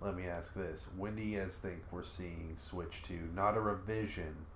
[0.00, 3.28] let me ask this: When do you guys think we're seeing Switch Two?
[3.34, 4.46] Not a revision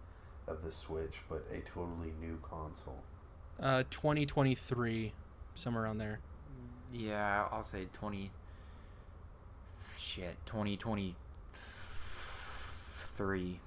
[0.47, 3.03] of the Switch, but a totally new console.
[3.61, 5.13] Uh, 2023,
[5.57, 6.21] somewhere around there.
[6.93, 8.31] yeah, I'll say twenty.
[9.97, 11.17] Shit, twenty twenty
[13.17, 13.59] three,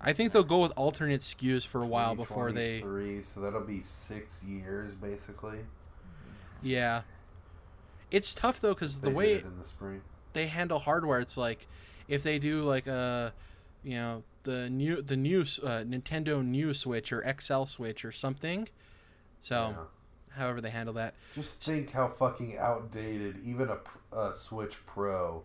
[0.00, 2.80] I think they'll go with alternate SKUs for a while before they.
[2.80, 5.58] Three, So that'll be six years basically.
[6.62, 7.02] Yeah.
[8.10, 10.00] It's tough though because the way the
[10.32, 11.66] they handle hardware, it's like
[12.08, 13.32] if they do like a,
[13.82, 18.68] you know, the new the new uh, Nintendo New Switch or XL Switch or something.
[19.40, 19.84] So, Yeah.
[20.36, 21.14] however they handle that.
[21.34, 23.78] Just think how fucking outdated even a,
[24.16, 25.44] a Switch Pro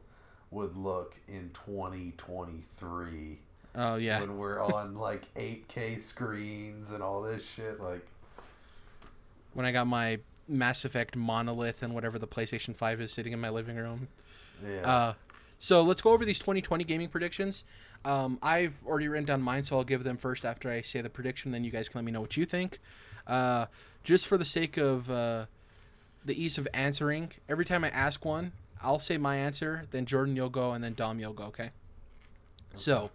[0.52, 3.40] would look in 2023
[3.78, 4.20] Oh yeah.
[4.20, 7.80] when we're on like 8K screens and all this shit.
[7.80, 8.06] Like,
[9.54, 13.40] When I got my Mass Effect monolith and whatever the PlayStation 5 is sitting in
[13.40, 14.08] my living room.
[14.66, 14.82] yeah.
[14.82, 15.13] Uh,
[15.60, 17.63] so let's go over these 2020 gaming predictions.
[18.06, 21.10] Um, I've already written down mine, so I'll give them first after I say the
[21.10, 21.52] prediction.
[21.52, 22.80] Then you guys can let me know what you think.
[23.26, 23.66] Uh,
[24.04, 25.46] just for the sake of uh,
[26.26, 29.86] the ease of answering, every time I ask one, I'll say my answer.
[29.92, 31.46] Then Jordan, you'll go, and then Dom, you'll go.
[31.46, 31.72] Okay.
[32.76, 33.10] So,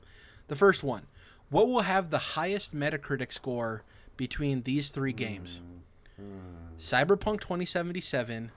[0.48, 1.07] the first one:
[1.50, 3.83] What will have the highest Metacritic score
[4.16, 5.62] between these three games?
[6.78, 8.50] Cyberpunk 2077,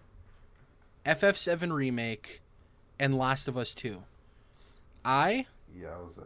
[1.06, 2.42] FF7 Remake,
[3.00, 4.02] and Last of Us 2.
[5.04, 5.46] I
[5.78, 6.20] yeah, I was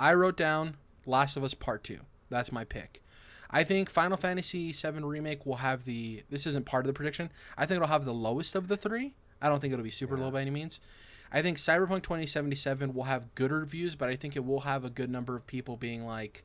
[0.00, 1.98] I wrote down Last of Us Part 2.
[2.30, 3.02] That's my pick.
[3.50, 7.30] I think Final Fantasy VII Remake will have the this isn't part of the prediction.
[7.56, 9.12] I think it'll have the lowest of the 3.
[9.42, 10.80] I don't think it'll be super low by any means.
[11.32, 14.90] I think Cyberpunk 2077 will have good reviews, but I think it will have a
[14.90, 16.44] good number of people being like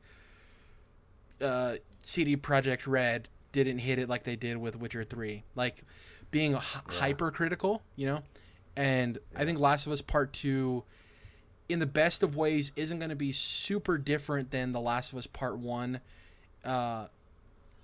[1.42, 5.42] uh, CD Projekt Red didn't hit it like they did with Witcher 3.
[5.54, 5.82] Like
[6.30, 8.22] being h- hypercritical, you know?
[8.76, 10.82] And I think Last of Us Part 2
[11.68, 15.18] in the best of ways isn't going to be super different than The Last of
[15.18, 16.00] Us Part 1
[16.64, 17.06] uh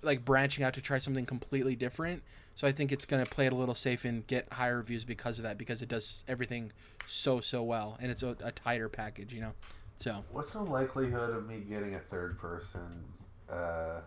[0.01, 2.21] like branching out to try something completely different.
[2.55, 5.03] So I think it's going to play it a little safe and get higher reviews
[5.03, 6.71] because of that because it does everything
[7.05, 9.51] so so well and it's a, a tighter package, you know.
[9.97, 13.03] So, What's the likelihood of me getting a third person
[13.49, 14.01] uh,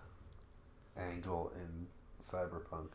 [0.99, 1.87] angle in
[2.23, 2.89] Cyberpunk?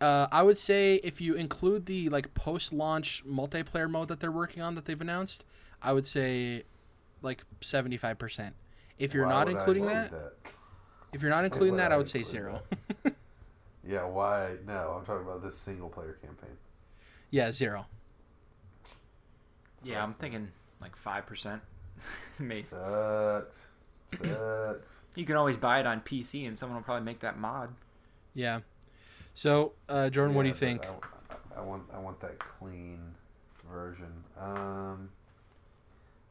[0.00, 4.62] Uh, I would say if you include the like post-launch multiplayer mode that they're working
[4.62, 5.44] on that they've announced,
[5.82, 6.62] I would say
[7.20, 8.54] like seventy-five percent.
[8.98, 10.54] If you're Why not including include that,
[11.12, 12.62] if you're not including that, I would say zero.
[13.86, 14.56] Yeah, why?
[14.66, 16.56] No, I'm talking about this single player campaign.
[17.30, 17.86] yeah, zero.
[19.82, 20.48] Yeah, I'm thinking
[20.80, 21.62] like five percent.
[22.38, 23.68] Maybe Sucks.
[24.12, 25.00] Sucks.
[25.14, 27.70] you can always buy it on PC, and someone will probably make that mod.
[28.34, 28.60] Yeah.
[29.34, 30.84] So, uh, Jordan, what do you think?
[30.84, 33.14] I, I want I want that clean
[33.70, 34.12] version.
[34.38, 35.08] Um,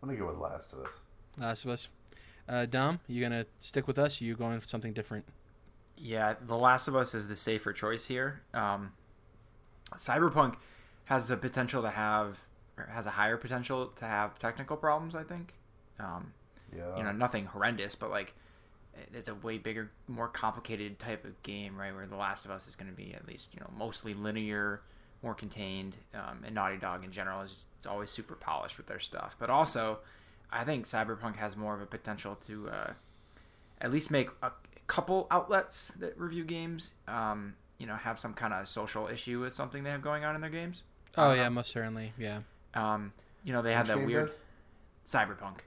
[0.01, 0.99] I'm gonna go with Last of Us.
[1.37, 1.87] Last of Us.
[2.47, 4.21] Uh, Dom, you gonna stick with us?
[4.21, 5.25] Or you going for something different?
[6.01, 8.41] Yeah, The Last of Us is the safer choice here.
[8.53, 8.93] Um,
[9.95, 10.55] Cyberpunk
[11.05, 12.39] has the potential to have,
[12.77, 15.15] or has a higher potential to have technical problems.
[15.15, 15.55] I think.
[15.99, 16.33] Um,
[16.75, 16.95] Yeah.
[16.97, 18.33] you know, nothing horrendous, but like
[19.13, 21.93] it's a way bigger, more complicated type of game, right?
[21.93, 24.81] Where The Last of Us is going to be at least you know mostly linear,
[25.21, 29.35] more contained, um, and Naughty Dog in general is always super polished with their stuff.
[29.39, 29.99] But also,
[30.51, 32.93] I think Cyberpunk has more of a potential to uh,
[33.81, 34.51] at least make a
[34.89, 39.53] couple outlets that review games, um, you know, have some kind of social issue with
[39.53, 40.83] something they have going on in their games.
[41.17, 42.11] Oh Uh, yeah, most certainly.
[42.17, 42.39] Yeah.
[42.73, 44.41] Um, you know, they had Which that weird does?
[45.07, 45.59] Cyberpunk.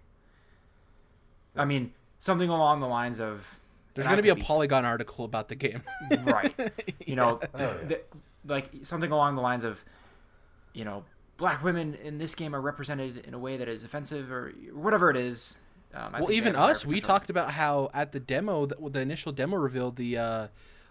[1.56, 3.60] I mean, something along the lines of
[3.94, 5.82] There's gonna be a could Polygon article about the game.
[6.24, 6.54] right.
[7.06, 7.72] You know, Oh, yeah.
[7.84, 8.00] the,
[8.46, 9.84] like something along the lines of,
[10.72, 11.04] you know,
[11.36, 15.10] black women in this game are represented in a way that is offensive or whatever
[15.10, 15.58] it is.
[15.94, 18.66] Um, I well, even have a higher us, we talked about how at the demo,
[18.66, 20.46] the, the initial demo revealed the uh,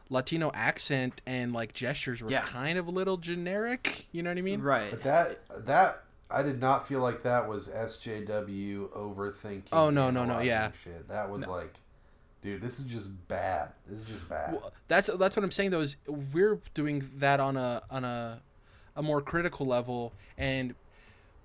[0.09, 2.41] Latino accent and like gestures were Yeah.
[2.41, 4.07] kind of a little generic.
[4.11, 4.61] You know what I mean?
[4.61, 4.91] right.
[4.91, 9.63] But that that I did not feel like that was SJW overthinking.
[9.73, 10.71] Oh, no, no, no, yeah.
[10.83, 11.73] Shit, that was like,
[12.41, 13.69] dude, this is just bad.
[13.87, 14.53] This is just bad.
[14.53, 18.41] Well, that's that's what I'm saying though is we're doing that on a on a
[18.95, 20.75] a more critical level and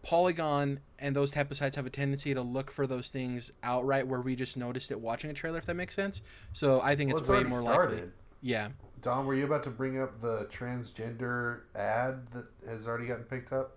[0.07, 4.07] Polygon and those type of sites have a tendency to look for those things outright
[4.07, 6.23] where we just noticed it watching a trailer if that makes sense.
[6.53, 7.95] So I think Well, it's, it's way already more started.
[7.97, 8.11] likely.
[8.41, 8.69] Yeah.
[9.03, 13.53] Dom, were you about to bring up the transgender ad that has already gotten picked
[13.53, 13.77] up?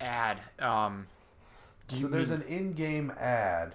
[0.00, 0.38] Ad.
[0.60, 1.06] Um,
[1.88, 3.74] So there's mean- an in-game ad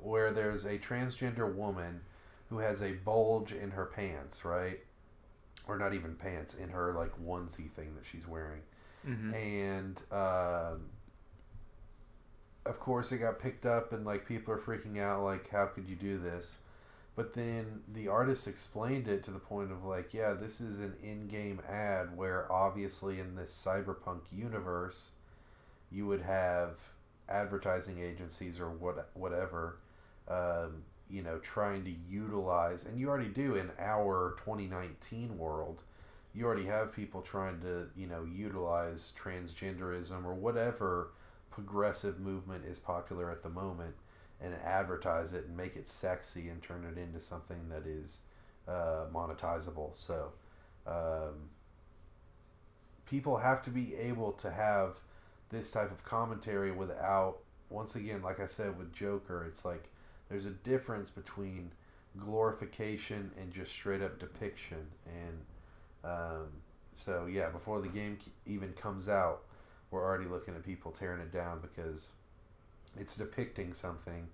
[0.00, 2.00] where there's a transgender woman
[2.48, 4.80] who has a bulge in her pants, right?
[5.66, 8.62] Or not even pants, in her like onesie thing that she's wearing.
[9.06, 9.34] Mhm.
[9.34, 10.90] And um,
[12.66, 15.88] of course it got picked up and like people are freaking out like how could
[15.88, 16.56] you do this?
[17.16, 20.94] But then the artist explained it to the point of like, yeah, this is an
[21.02, 25.10] in-game ad where obviously in this cyberpunk universe
[25.90, 26.78] you would have
[27.28, 29.76] advertising agencies or what whatever,
[30.28, 35.82] um, you know, trying to utilize, and you already do in our 2019 world,
[36.34, 41.10] you already have people trying to, you know, utilize transgenderism or whatever
[41.50, 43.94] progressive movement is popular at the moment
[44.40, 48.22] and advertise it and make it sexy and turn it into something that is
[48.66, 49.96] uh, monetizable.
[49.96, 50.32] So,
[50.86, 51.50] um,
[53.06, 55.00] people have to be able to have
[55.50, 57.38] this type of commentary without
[57.70, 59.88] once again like i said with joker it's like
[60.28, 61.70] there's a difference between
[62.18, 65.40] glorification and just straight up depiction and
[66.04, 66.48] um,
[66.92, 69.42] so yeah before the game even comes out
[69.90, 72.12] we're already looking at people tearing it down because
[72.98, 74.28] it's depicting something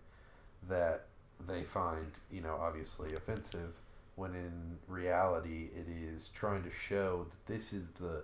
[0.69, 1.07] that
[1.47, 3.81] they find you know obviously offensive
[4.17, 8.23] when in reality it is trying to show that this is the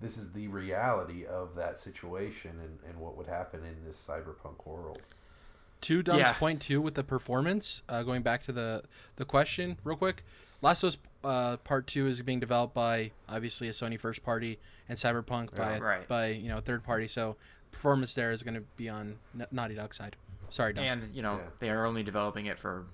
[0.00, 4.66] this is the reality of that situation and, and what would happen in this cyberpunk
[4.66, 5.00] world.
[5.82, 6.32] To Dom's yeah.
[6.32, 8.82] point too with the performance, uh, going back to the
[9.16, 10.24] the question real quick,
[10.60, 14.58] Last of Us uh, Part Two is being developed by obviously a Sony first party
[14.88, 16.08] and Cyberpunk by right.
[16.08, 17.08] by you know third party.
[17.08, 17.36] So
[17.70, 19.16] performance there is going to be on
[19.50, 20.16] Naughty Dog side.
[20.50, 20.84] Sorry, Dom.
[20.84, 21.50] And you know yeah.
[21.58, 22.84] they are only developing it for,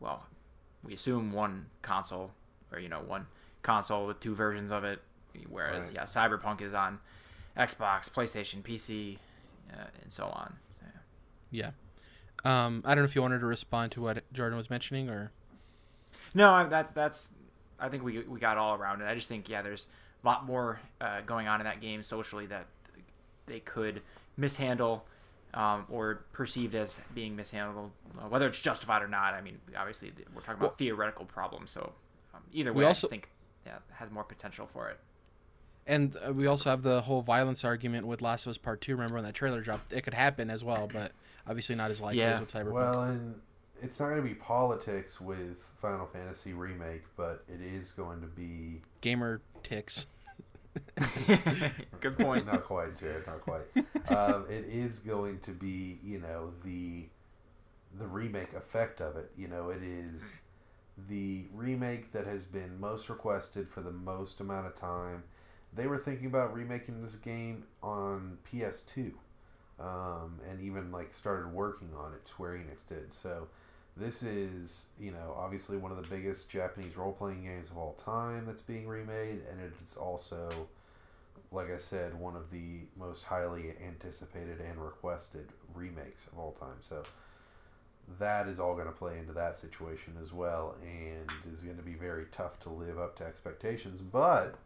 [0.00, 0.24] well,
[0.84, 2.32] we assume one console
[2.72, 3.26] or you know one
[3.62, 5.00] console with two versions of it
[5.48, 5.96] Whereas, right.
[5.96, 7.00] yeah, Cyberpunk is on
[7.56, 9.18] Xbox, PlayStation, PC,
[9.72, 10.56] uh, and so on.
[11.50, 11.70] Yeah.
[12.44, 12.66] yeah.
[12.66, 15.32] Um, I don't know if you wanted to respond to what Jordan was mentioning, or.
[16.34, 17.28] No, that's that's.
[17.80, 19.06] I think we we got all around it.
[19.06, 19.86] I just think yeah, there's
[20.22, 22.66] a lot more uh, going on in that game socially that
[23.46, 24.02] they could
[24.36, 25.04] mishandle
[25.54, 29.34] um, or perceived as being mishandled, uh, whether it's justified or not.
[29.34, 31.92] I mean, obviously we're talking about well, theoretical problems, so
[32.34, 33.30] um, either way, also, I think
[33.66, 34.98] yeah, has more potential for it.
[35.86, 38.92] And uh, we also have the whole violence argument with Last of Us Part Two.
[38.92, 39.92] Remember when that trailer dropped?
[39.92, 41.12] It could happen as well, but
[41.46, 42.32] obviously not as likely yeah.
[42.32, 42.72] as with Cyberpunk.
[42.72, 43.40] Well, and
[43.82, 48.26] it's not going to be politics with Final Fantasy remake, but it is going to
[48.26, 50.06] be gamer ticks.
[52.00, 52.46] Good point.
[52.46, 53.26] not quite, Jared.
[53.26, 53.64] Not quite.
[54.08, 57.06] Um, it is going to be, you know, the
[57.98, 59.30] the remake effect of it.
[59.36, 60.36] You know, it is
[61.08, 65.24] the remake that has been most requested for the most amount of time
[65.72, 69.12] they were thinking about remaking this game on PS2,
[69.78, 72.28] um, and even like started working on it.
[72.28, 73.12] Square Enix did.
[73.12, 73.48] So
[73.98, 77.94] this is you know obviously one of the biggest Japanese role playing games of all
[77.94, 80.68] time that's being remade, and it's also
[81.50, 86.76] like I said, one of the most highly anticipated and requested remakes of all time.
[86.80, 87.02] So
[88.18, 91.82] that is all going to play into that situation as well, and is going to
[91.82, 94.00] be very tough to live up to expectations.
[94.02, 94.56] But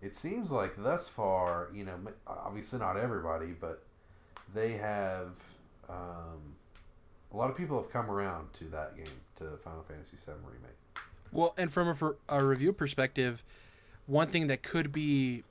[0.00, 3.82] it seems like thus far, you know, obviously not everybody, but
[4.54, 5.38] they have
[5.88, 6.56] um,
[7.32, 10.76] a lot of people have come around to that game, to Final Fantasy VII remake.
[11.32, 13.42] Well, and from a, a review perspective,
[14.06, 15.44] one thing that could be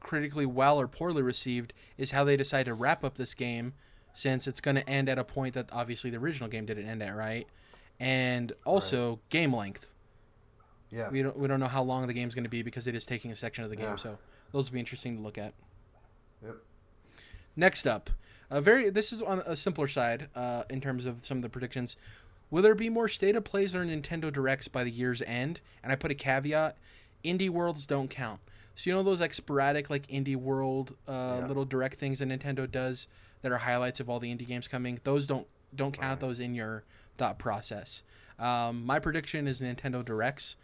[0.00, 3.72] critically well or poorly received is how they decide to wrap up this game,
[4.14, 7.02] since it's going to end at a point that obviously the original game didn't end
[7.02, 7.46] at, right?
[7.98, 9.18] And also right.
[9.30, 9.88] game length.
[10.90, 11.08] Yeah.
[11.08, 13.06] We don't we don't know how long the game's going to be because it is
[13.06, 13.86] taking a section of the game.
[13.86, 13.96] Yeah.
[13.96, 14.18] So
[14.52, 15.54] those will be interesting to look at.
[16.44, 16.56] Yep.
[17.56, 18.10] Next up,
[18.52, 21.48] a very this is on a simpler side uh, in terms of some of the
[21.48, 21.96] predictions.
[22.50, 25.60] Will there be more state of plays or Nintendo Directs by the year's end?
[25.82, 26.76] And I put a caveat:
[27.24, 28.40] indie worlds don't count.
[28.74, 31.46] So you know those like sporadic like indie world uh, yeah.
[31.46, 33.08] little direct things that Nintendo does
[33.40, 35.00] that are highlights of all the indie games coming.
[35.02, 36.20] Those don't don't count right.
[36.20, 36.84] those in your
[37.16, 38.02] thought process.
[38.38, 40.56] Um, my prediction is Nintendo Directs.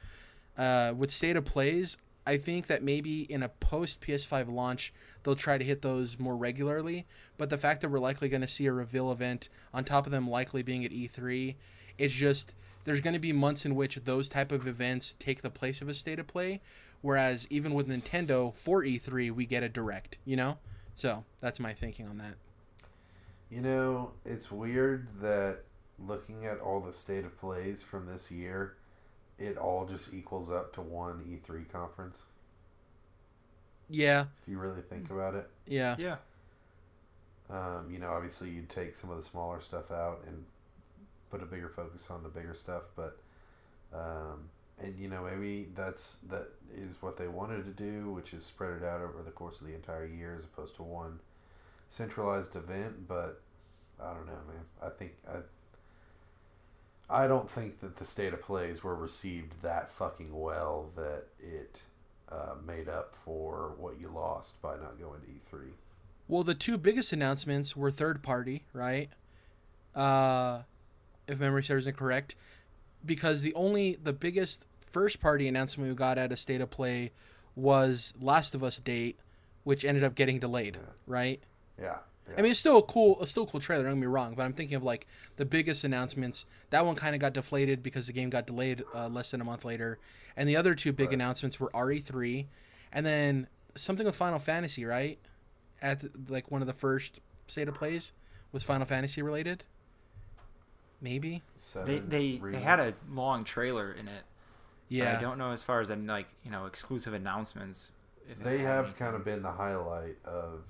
[0.57, 1.97] Uh, with state of plays,
[2.29, 6.37] I think that maybe in a post PS5 launch, they'll try to hit those more
[6.37, 7.07] regularly.
[7.39, 10.13] But the fact that we're likely going to see a reveal event on top of
[10.13, 11.55] them likely being at E3,
[11.97, 15.49] it's just there's going to be months in which those type of events take the
[15.49, 16.61] place of a state of play.
[17.01, 20.59] Whereas even with Nintendo for E3, we get a direct, you know?
[20.97, 22.35] So that's my thinking on that.
[23.51, 25.61] You know, it's weird that
[25.99, 28.75] looking at all the state of plays from this year,
[29.39, 32.25] it all just equals up to one E3 conference.
[33.89, 34.27] Yeah.
[34.43, 35.49] If you really think about it.
[35.67, 35.97] Yeah.
[35.99, 36.17] Yeah.
[37.51, 40.45] Um, you know, obviously you'd take some of the smaller stuff out and
[41.31, 43.19] put a bigger focus on the bigger stuff, but
[43.95, 48.45] um, and you know maybe that's that is what they wanted to do, which is
[48.45, 51.21] spread it out over the course of the entire year as opposed to one
[51.89, 53.09] centralized event.
[53.09, 53.41] But
[54.03, 54.65] I don't know, man.
[54.83, 55.39] I think I
[57.11, 61.83] I don't think that the state of plays were received that fucking well that it
[62.31, 65.71] uh, made up for what you lost by not going to E3.
[66.29, 69.09] Well, the two biggest announcements were third party, right?
[69.95, 70.61] Uh,
[71.27, 72.35] if memory serves me correct,
[73.05, 77.13] because the only the biggest first party announcement we got at a state of play
[77.57, 79.19] was Last of Us date,
[79.65, 80.83] which ended up getting delayed, Yeah.
[81.07, 81.41] right?
[81.81, 81.99] Yeah.
[82.29, 82.35] Yeah.
[82.39, 83.85] I mean, it's still a cool, a still cool trailer.
[83.85, 85.07] Don't get me wrong, but I'm thinking of like
[85.37, 86.45] the biggest announcements.
[86.71, 89.45] That one kind of got deflated because the game got delayed uh, less than a
[89.45, 89.99] month later,
[90.37, 91.15] and the other two big Right.
[91.15, 92.47] announcements were RE3,
[92.93, 95.19] and then something with Final Fantasy, right?
[95.81, 98.13] At the, like one of the first state of plays
[98.53, 99.65] was Final Fantasy related.
[101.01, 102.63] Maybe, They Seven they, they remake.
[102.63, 104.25] had a long trailer in it.
[104.89, 105.17] yeah.
[105.17, 107.93] I don't know as far as in like you know exclusive announcements.
[108.29, 108.99] If They have anything.
[109.07, 110.65] kind of been the highlight of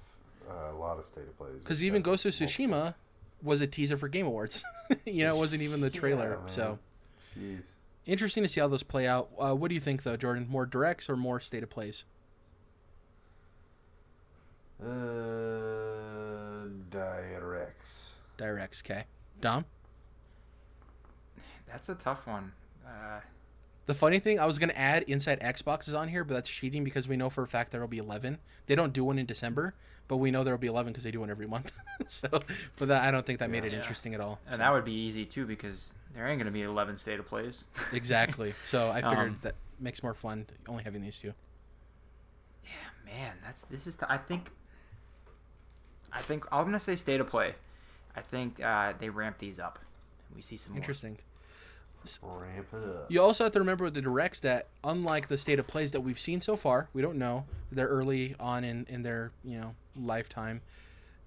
[0.49, 1.61] uh, a lot of state of plays.
[1.63, 2.95] Because even Ghost of multiple- Tsushima
[3.43, 4.65] was a teaser for Game Awards.
[5.05, 6.39] you know, it wasn't even the trailer.
[6.39, 6.49] man.
[6.49, 6.79] so
[7.39, 7.73] Jeez.
[8.07, 9.31] interesting to see how those play out.
[9.39, 10.47] Uh, what do you think, though, Jordan?
[10.49, 12.05] More directs or more state of plays?
[15.29, 18.17] Uh, directs.
[18.37, 19.05] Directs, okay.
[19.41, 19.65] Dom?
[21.67, 22.53] That's a tough one.
[22.87, 23.21] Uh,
[23.87, 26.85] The funny thing, I was gonna add Inside Xbox is on here, but that's cheating
[26.85, 28.39] because we know for a fact there will be eleven.
[28.67, 29.75] They don't do one in December,
[30.09, 31.71] but we know there will be eleven because they do one every month.
[32.07, 33.79] so, but that, I don't think that made it Yeah.
[33.79, 34.39] interesting at all.
[34.47, 37.27] and So, that would be easy too because there ain't gonna be eleven state of
[37.27, 37.67] plays.
[37.93, 38.55] exactly.
[38.67, 41.33] So I figured Um, that makes more fun only having these two.
[42.65, 42.71] Yeah,
[43.13, 43.97] man, that's this is.
[43.97, 44.51] T- I think.
[46.13, 47.55] I think I'm gonna say state of play.
[48.17, 49.79] I think uh, they ramp these up.
[50.35, 50.81] We see some more.
[52.23, 53.07] Ramp it up.
[53.11, 56.01] You also have to remember with the directs that unlike the state of plays that
[56.01, 57.45] we've seen so far, we don't know.
[57.71, 60.61] They're early on in, in their, you know, lifetime.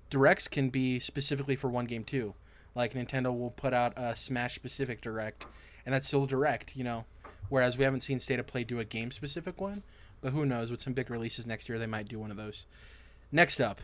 [0.10, 2.34] Directs can be specifically for one game too.
[2.76, 5.46] Like Nintendo will put out a Smash specific direct
[5.86, 7.06] and that's still direct, you know.
[7.50, 9.84] Whereas we haven't seen State of Play do a game specific one.
[10.22, 12.66] But who knows, with some big releases next year they might do one of those.
[13.32, 13.82] Next up,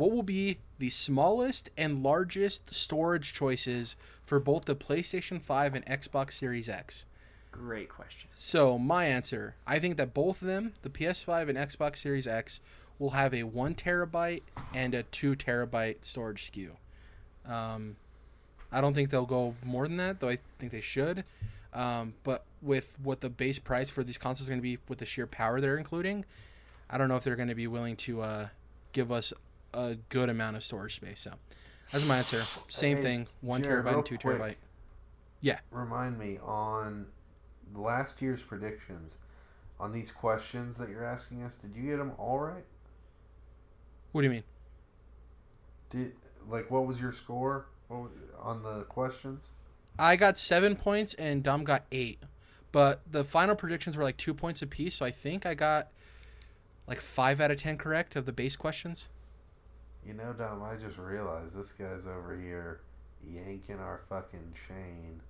[0.00, 5.84] what will be the smallest and largest storage choices for both the PlayStation 5 and
[5.84, 7.04] Xbox Series X?
[7.52, 8.30] Great question.
[8.32, 12.62] So my answer, I think that both of them, the PS5 and Xbox Series X,
[12.98, 14.40] will have a one terabyte
[14.72, 16.70] and a two terabyte storage SKU.
[17.46, 17.96] Um,
[18.72, 20.30] I don't think they'll go more than that, though.
[20.30, 21.24] I think they should.
[21.74, 24.98] Um, but with what the base price for these consoles is going to be, with
[24.98, 26.24] the sheer power they're including,
[26.88, 28.48] I don't know if they're going to be willing to uh,
[28.92, 29.34] give us
[29.74, 31.20] a good amount of storage space.
[31.20, 31.32] So
[31.92, 32.42] that's my answer.
[32.68, 34.38] Same Hey, thing, one Jared, terabyte and two quick.
[34.38, 34.56] terabyte.
[35.40, 35.58] Yeah.
[35.70, 37.06] Remind me on
[37.74, 39.16] last year's predictions
[39.78, 41.56] on these questions that you're asking us.
[41.56, 42.64] Did you get them all right?
[44.12, 44.44] What do you mean?
[45.90, 46.12] Did
[46.48, 49.50] like what was your score what was, on the questions?
[49.98, 52.18] I got seven points and Dom got eight,
[52.72, 54.96] but the final predictions were like two points apiece.
[54.96, 55.88] So I think I got
[56.86, 59.08] like five out of ten correct of the base questions.
[60.06, 62.80] You know, Dom, I just realized this guy's over here
[63.28, 65.20] yanking our fucking chain.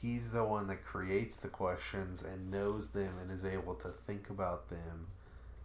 [0.00, 4.30] He's the one that creates the questions and knows them and is able to think
[4.30, 5.08] about them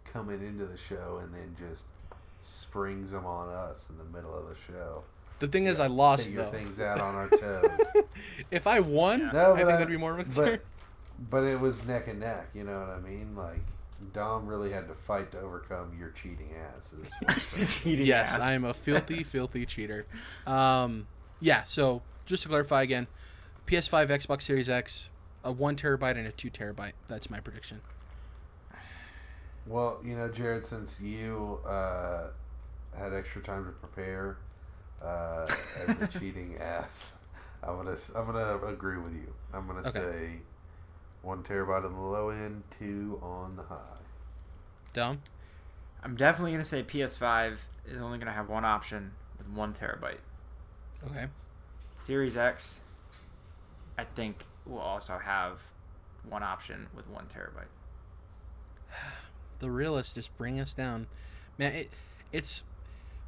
[0.04, 1.86] coming into the show and then just
[2.40, 5.04] springs them on us in the middle of the show.
[5.38, 6.50] The thing is, I lost Figure though.
[6.50, 8.04] things out on our toes.
[8.50, 9.30] if I won, Yeah.
[9.32, 10.60] No, I think I- that'd be more of a concern.
[11.18, 13.34] but, but it was neck and neck, you know what I mean?
[13.34, 13.60] Like,
[13.96, 17.18] Dom really had to fight to overcome your cheating asses.
[17.66, 18.38] Cheating yes, ass.
[18.38, 20.06] I am a filthy, filthy cheater.
[20.46, 21.08] Um,
[21.40, 21.64] yeah.
[21.64, 23.06] So just to clarify again,
[23.66, 25.10] PS5, Xbox Series X,
[25.44, 26.92] a one terabyte and a two terabyte.
[27.08, 27.80] That's my prediction.
[29.66, 32.28] Well, you know, Jared, since you uh,
[32.96, 34.38] had extra time to prepare
[35.02, 37.14] uh, as a cheating ass,
[37.62, 39.32] I'm gonna s- I'm gonna agree with you.
[39.52, 39.90] I'm gonna Okay.
[39.90, 40.40] say
[41.26, 43.98] one terabyte on the low end, two on the high.
[44.92, 45.20] Dom.
[46.02, 50.18] I'm definitely gonna say PS5 is only gonna have one option with one terabyte.
[51.10, 51.26] Okay.
[51.90, 52.80] Series X,
[53.98, 55.60] I think, will also have
[56.28, 57.66] one option with one terabyte.
[59.58, 61.06] the realists just bring us down
[61.58, 61.90] man it,
[62.30, 62.62] it's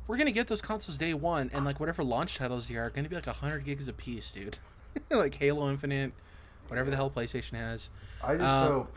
[0.06, 3.08] we're gonna get those consoles day one and like whatever launch titles they are gonna
[3.08, 4.58] be like 100 gigs a piece dude
[5.10, 6.12] like halo infinite
[6.68, 7.90] whatever the hell playstation has
[8.22, 8.96] I just Um, hope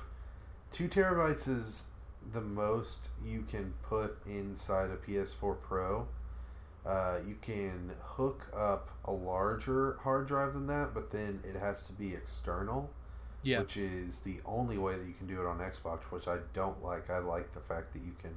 [0.72, 1.88] two terabytes is
[2.34, 6.08] the most you can put inside a PS4 Pro.
[6.86, 11.84] Uh, you can hook up a larger hard drive than that, but then it has
[11.84, 12.90] to be external,
[13.44, 16.38] yeah which is the only way that you can do it on Xbox, which I
[16.54, 17.10] don't like.
[17.10, 18.34] I like the fact that you can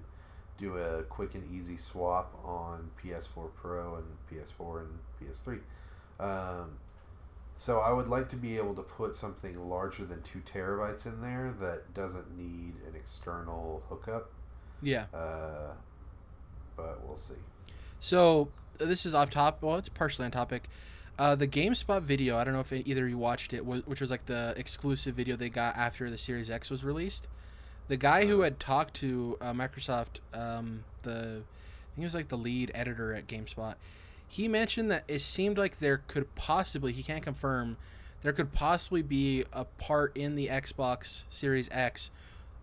[0.58, 5.60] do a quick and easy swap on PS4 Pro and PS4 and PS3.
[6.20, 6.78] Um,
[7.56, 11.20] so I would like to be able to put something larger than two terabytes in
[11.20, 14.30] there that doesn't need an external hookup.
[14.82, 15.72] yeah Uh,
[16.76, 17.34] but we'll see.
[18.00, 18.48] So
[18.80, 19.62] uh, this is off top.
[19.62, 20.68] Well, it's partially on topic.
[21.18, 22.36] Uh, the GameSpot video.
[22.36, 25.36] I don't know if either of you watched it, which was like the exclusive video
[25.36, 27.28] they got after the Series X was released.
[27.86, 32.28] The guy who had talked to uh, Microsoft, um, the I think he was like
[32.28, 33.74] the lead editor at GameSpot.
[34.34, 37.76] He mentioned that it seemed like there could possibly, he can't confirm,
[38.22, 42.10] there could possibly be a part in the Xbox Series X,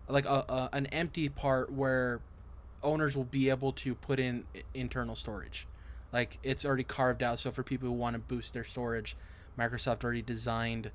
[0.06, 2.20] like a, a an empty part where
[2.82, 4.44] owners will be able to put in
[4.74, 5.66] internal storage.
[6.12, 9.16] Like it's already carved out, so for people who want to boost their storage,
[9.58, 10.90] Microsoft already designed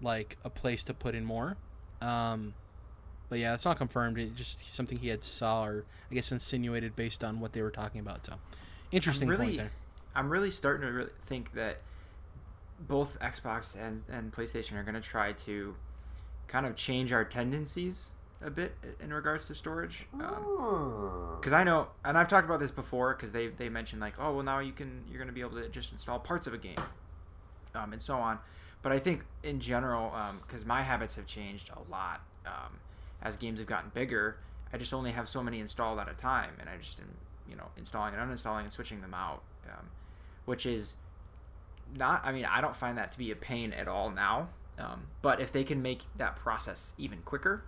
[0.00, 1.58] like a place to put in more.
[2.00, 2.54] Um,
[3.28, 4.16] but yeah, it's not confirmed.
[4.16, 7.70] It's just something he had saw or I guess insinuated based on what they were
[7.70, 8.24] talking about.
[8.24, 8.36] So
[8.92, 9.72] interesting really- point there.
[10.14, 11.78] I'm really starting to really think that
[12.78, 15.74] both Xbox and, and PlayStation are going to try to
[16.48, 18.10] kind of change our tendencies
[18.44, 20.06] a bit in regards to storage.
[20.14, 21.36] Um, Oh.
[21.40, 24.34] because I know, and I've talked about this before, because they they mentioned like, oh
[24.34, 26.58] well, now you can you're going to be able to just install parts of a
[26.58, 26.76] game,
[27.74, 28.38] um, and so on.
[28.82, 30.12] But I think in general,
[30.46, 32.80] because my habits have changed a lot um,
[33.22, 34.38] as games have gotten bigger,
[34.72, 37.14] I just only have so many installed at a time, and I just am
[37.48, 39.86] you know installing and uninstalling and switching them out, um,
[40.44, 40.96] which is
[41.96, 42.22] not.
[42.24, 44.48] I mean, I don't find that to be a pain at all now.
[44.78, 47.64] Um, but if they can make that process even quicker,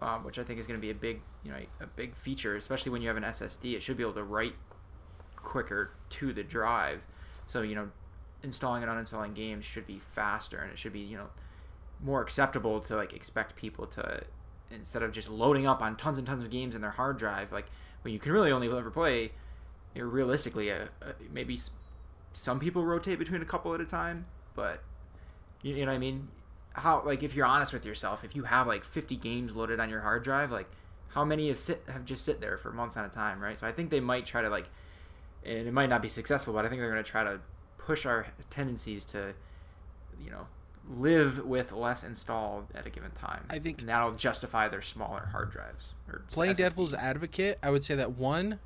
[0.00, 2.56] um, which I think is going to be a big, you know, a big feature,
[2.56, 3.74] especially when you have an SSD.
[3.74, 4.54] It should be able to write
[5.36, 7.06] quicker to the drive,
[7.46, 7.90] so you know,
[8.42, 11.28] installing and uninstalling games should be faster, and it should be you know
[12.02, 14.22] more acceptable to like expect people to
[14.70, 17.52] instead of just loading up on tons and tons of games in their hard drive,
[17.52, 17.66] like
[18.02, 19.32] when you can really only ever play,
[19.94, 21.58] you know, realistically, uh, uh, maybe
[22.32, 24.82] some people rotate between a couple at a time, but
[25.62, 26.28] you, you know what I mean?
[26.72, 29.90] How like if you're honest with yourself, if you have like 50 games loaded on
[29.90, 30.68] your hard drive, like
[31.08, 33.58] how many have sit have just sit there for months at a time, right?
[33.58, 34.68] So I think they might try to like,
[35.44, 37.40] and it might not be successful, but I think they're going to try to
[37.78, 39.34] push our tendencies to,
[40.24, 40.46] you know,
[40.88, 43.44] live with less installed at a given time.
[43.50, 47.82] I think- and that'll justify their smaller hard drives or Playing devil's advocate, I would
[47.84, 48.60] say that one,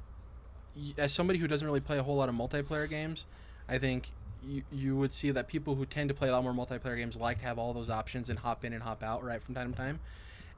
[0.98, 3.26] as somebody who doesn't really play a whole lot of multiplayer games,
[3.68, 4.10] I think
[4.46, 7.16] you, you would see that people who tend to play a lot more multiplayer games
[7.16, 9.72] like to have all those options and hop in and hop out right from time
[9.72, 9.98] to time.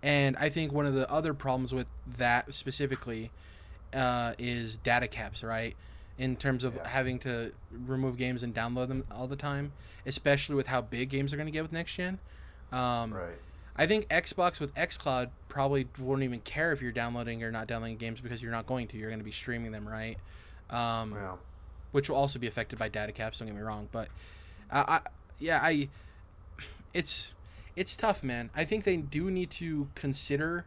[0.02, 1.86] And I think one of the other problems with
[2.18, 3.30] that specifically
[3.94, 5.76] uh, is data caps, right?
[6.18, 6.88] In terms of Yeah.
[6.88, 9.72] having to remove games and download them all the time,
[10.04, 12.18] especially with how big games are going to get with next gen.
[12.72, 13.38] Um, Right.
[13.78, 17.98] I think Xbox with XCloud probably won't even care if you're downloading or not downloading
[17.98, 18.96] games because you're not going to.
[18.96, 20.16] You're going to be streaming them, right?
[20.70, 21.38] Um, Well,
[21.92, 23.38] Which will also be affected by data caps.
[23.38, 24.08] Don't get me wrong, but
[24.70, 25.00] uh, I,
[25.38, 25.88] yeah, I,
[26.92, 27.32] it's
[27.74, 28.50] it's tough, man.
[28.54, 30.64] I think they do need to consider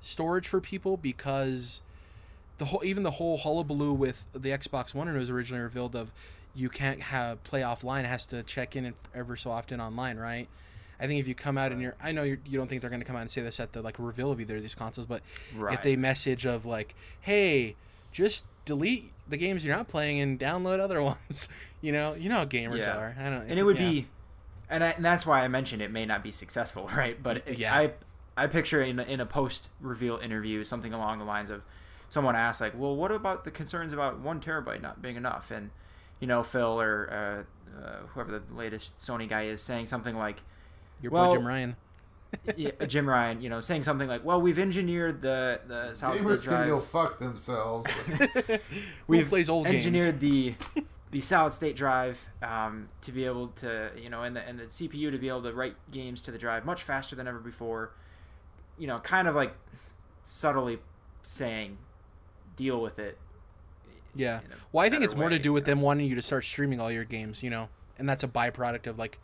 [0.00, 1.80] storage for people because
[2.58, 5.96] the whole even the whole hullabaloo with the Xbox One when it was originally revealed
[5.96, 6.12] of
[6.54, 10.46] you can't have play offline it has to check in ever so often online right
[11.00, 12.90] i think if you come out and you're i know you're, you don't think they're
[12.90, 14.74] going to come out and say this at the like reveal of either of these
[14.76, 15.20] consoles but
[15.56, 15.74] Right.
[15.74, 17.74] if they message of like hey
[18.12, 21.48] just delete the games you're not playing and download other ones
[21.80, 22.96] you know you know how gamers Yeah.
[22.96, 23.90] are i don't and it would yeah.
[23.90, 24.06] be,
[24.70, 27.22] and, I, and that's why I mentioned it may not be successful, right?
[27.22, 27.74] But it- Yeah.
[27.74, 27.92] I
[28.36, 31.62] I picture in in a post reveal interview something along the lines of
[32.08, 35.50] someone asked like, well, what about the concerns about one terabyte not being enough?
[35.50, 35.70] And
[36.18, 37.44] you know, Phil or
[37.76, 40.42] uh, uh, whoever the latest Sony guy is saying something like,
[41.02, 41.76] your well, boy jim ryan
[42.56, 46.26] yeah, Jim Ryan, you know, saying something like, well, we've engineered the the solid state
[46.26, 46.86] gamers can go drive.
[46.86, 47.90] fuck themselves.
[49.06, 53.90] we've plays old engineered games the the solid state drive um, to be able to
[53.96, 56.38] you know and the and the CPU to be able to write games to the
[56.38, 57.92] drive much faster than ever before.
[58.78, 59.54] You know, kind of like
[60.24, 60.78] subtly
[61.22, 61.78] saying,
[62.56, 63.18] deal with it.
[64.14, 64.40] Yeah.
[64.72, 65.80] Well, I think better it's more to do with you know?
[65.80, 67.68] them wanting you to start streaming all your games, you know,
[67.98, 69.18] and that's a byproduct of like,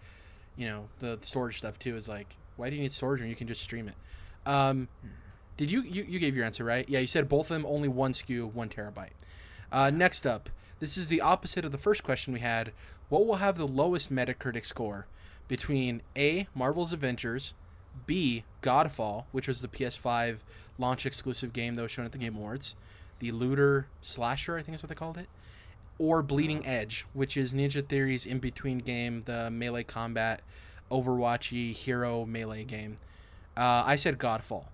[0.57, 1.97] you know, the storage stuff too.
[1.97, 3.95] Is like, why do you need storage when you can just stream it?
[4.47, 4.87] Um,
[5.57, 6.89] did you, you you gave your answer right?
[6.89, 9.11] Yeah, you said both of them only one SKU, one terabyte.
[9.73, 12.73] Uh, next up, this is the opposite of the first question we had.
[13.09, 15.07] What will have the lowest Metacritic score
[15.49, 16.47] between A.
[16.55, 17.55] Marvel's Avengers,
[18.07, 18.45] B.
[18.63, 20.39] Godfall, which was the PS5
[20.79, 22.77] launch exclusive game that was shown at the Game Awards,
[23.19, 25.29] the looter slasher, I think is what they called it,
[25.99, 30.41] or Bleeding Edge, which is Ninja Theory's in between game, the melee combat,
[30.91, 32.97] Overwatchy hero melee game.
[33.57, 34.65] Uh, I said Godfall,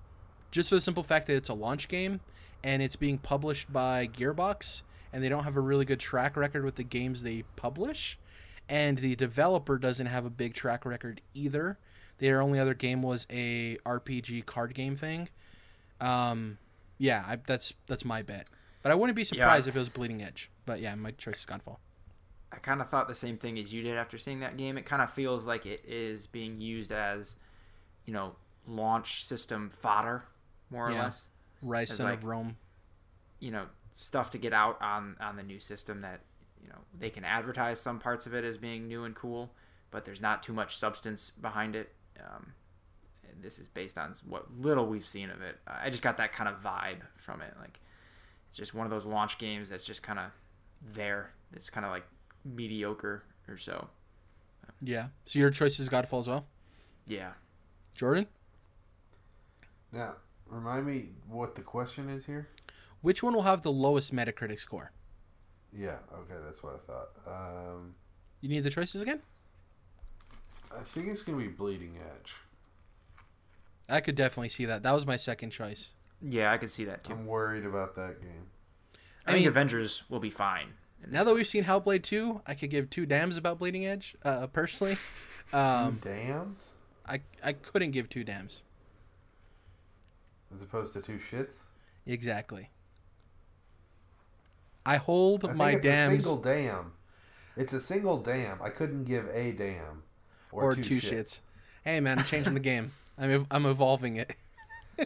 [0.51, 2.21] just for the simple fact that it's a launch game
[2.65, 6.65] and it's being published by Gearbox, and they don't have a really good track record
[6.65, 8.19] with the games they publish,
[8.69, 11.79] and the developer doesn't have a big track record either.
[12.19, 15.29] Their only other game was a RPG card game thing.
[16.01, 16.59] Um,
[16.99, 18.49] yeah, I, that's that's my bet.
[18.83, 20.51] But I wouldn't be surprised if it was Bleeding Edge.
[20.65, 21.77] But yeah, my choice is Godfall.
[22.53, 24.79] I kind of thought the same thing as you did after seeing that game.
[24.79, 27.37] It kind of feels like it is being used as,
[28.05, 28.37] you know,
[28.67, 30.25] launch system fodder,
[30.71, 31.03] more or Yeah.
[31.05, 31.29] less.
[31.63, 32.57] Ryse As Son like- of Rome.
[33.41, 36.21] You know, stuff to get out on on the new system that
[36.63, 39.55] you know they can advertise some parts of it as being new and cool,
[39.91, 41.95] but there's not too much substance behind it.
[42.19, 42.55] Um,
[43.39, 45.59] this is based on what little we've seen of it.
[45.67, 47.55] I just got that kind of vibe from it.
[47.59, 47.81] Like
[48.49, 50.31] it's just one of those launch games that's just kind of
[50.81, 51.33] there.
[51.53, 52.07] It's kind of like
[52.55, 53.89] mediocre or so.
[54.81, 55.09] Yeah.
[55.25, 56.47] So your choice is Godfall as well,
[57.07, 57.33] Yeah.
[57.95, 58.27] Jordan.
[59.93, 60.17] Now,
[60.47, 62.49] remind me what the question is here.
[63.03, 64.91] Which one will have the lowest Metacritic score?
[65.73, 67.09] Yeah, okay, that's what I thought.
[67.27, 67.95] Um,
[68.41, 69.21] You need the choices again.
[70.75, 72.35] I think it's gonna be Bleeding Edge.
[73.89, 74.83] I could definitely see that.
[74.83, 75.95] That was my second choice.
[76.21, 77.13] Yeah, I could see that too.
[77.13, 78.47] I'm worried about that game.
[79.25, 80.75] I, I think mean- Avengers will be fine.
[81.05, 84.17] In Now that we've seen Hellblade 2, I could give two dams about Bleeding Edge.
[84.23, 84.97] Uh, personally,
[85.53, 86.75] um, Two dams
[87.07, 88.65] I I couldn't give two dams.
[90.55, 91.63] as opposed to two shits.
[92.07, 92.71] Exactly.
[94.85, 96.93] I hold I think my it's dams a single dam.
[97.57, 98.59] It's a single dam.
[98.63, 100.03] I couldn't give a dam
[100.53, 101.41] or, two, shits.
[101.85, 102.93] Hey man, I'm changing the game.
[103.19, 104.35] I'm ev- I'm evolving it.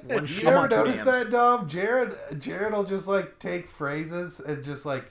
[0.05, 1.07] One You shit ever on two notice dams.
[1.11, 1.69] that, Dom?
[1.69, 5.11] Jared, Jared will just like take phrases and just like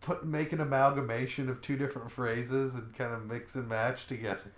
[0.00, 4.52] put make an amalgamation of two different phrases and kind of mix and match together.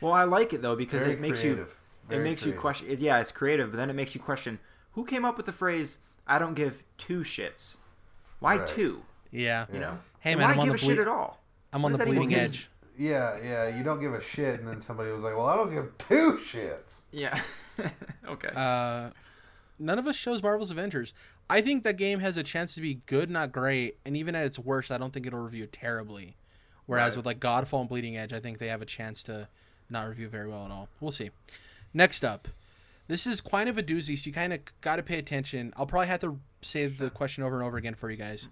[0.00, 1.68] Well, I like it though because Very it makes creative.
[1.68, 2.88] you Very it makes you question.
[2.88, 4.58] it- Yeah, it's creative, but then it makes you question
[4.92, 7.76] who came up with the phrase "I don't give two shits."
[8.40, 8.66] Why Right.
[8.66, 9.02] two?
[9.30, 9.66] yeah.
[9.72, 11.40] You know, Hey man, why I'm on give the a shit at all?
[11.72, 12.70] I'm on What the does that even bleeding edge.
[12.96, 13.76] Yeah, yeah.
[13.76, 16.38] You don't give a shit, and then somebody was like, "Well, I don't give two
[16.42, 17.40] shits." Yeah.
[18.26, 18.48] okay.
[18.54, 19.10] Uh,
[19.78, 21.12] none of us shows Marvel's Avengers.
[21.50, 24.44] I think that game has a chance to be good, not great, and even at
[24.44, 26.36] its worst, I don't think it'll review terribly.
[26.86, 27.16] Whereas Right.
[27.18, 29.48] with like Godfall and Bleeding Edge, I think they have a chance to
[29.90, 30.88] not review very well at all.
[31.00, 31.30] We'll see.
[31.94, 32.48] Next up,
[33.08, 35.72] this is kind of a doozy, so you kind of got to pay attention.
[35.76, 38.48] I'll probably have to say the question over and over again for you guys.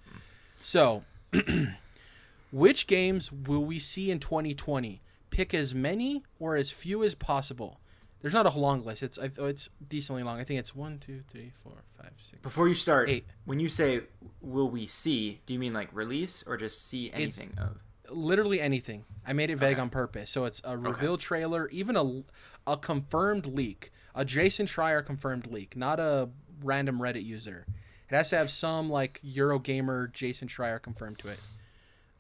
[0.57, 1.05] So,
[2.51, 5.01] which games will we see in 2020?
[5.31, 7.79] Pick as many or as few as possible.
[8.23, 9.03] There's not a long list.
[9.03, 10.41] It's I- oh, it's decently long.
[10.41, 12.41] I think it's one, two, three, four, five, six.
[12.43, 13.27] Before you start, Eight.
[13.45, 14.03] when you say
[14.41, 17.79] "will we see," do you mean like release or just see It's- anything of?
[18.09, 19.05] Literally anything.
[19.27, 19.81] I made it vague Okay.
[19.81, 20.31] on purpose.
[20.31, 22.23] So it's a reveal trailer, even a
[22.69, 26.29] a confirmed leak, a Jason Schreier confirmed leak, not a
[26.63, 27.67] random Reddit user.
[28.11, 31.41] It has to have some like Eurogamer Jason Schreier confirmed to it.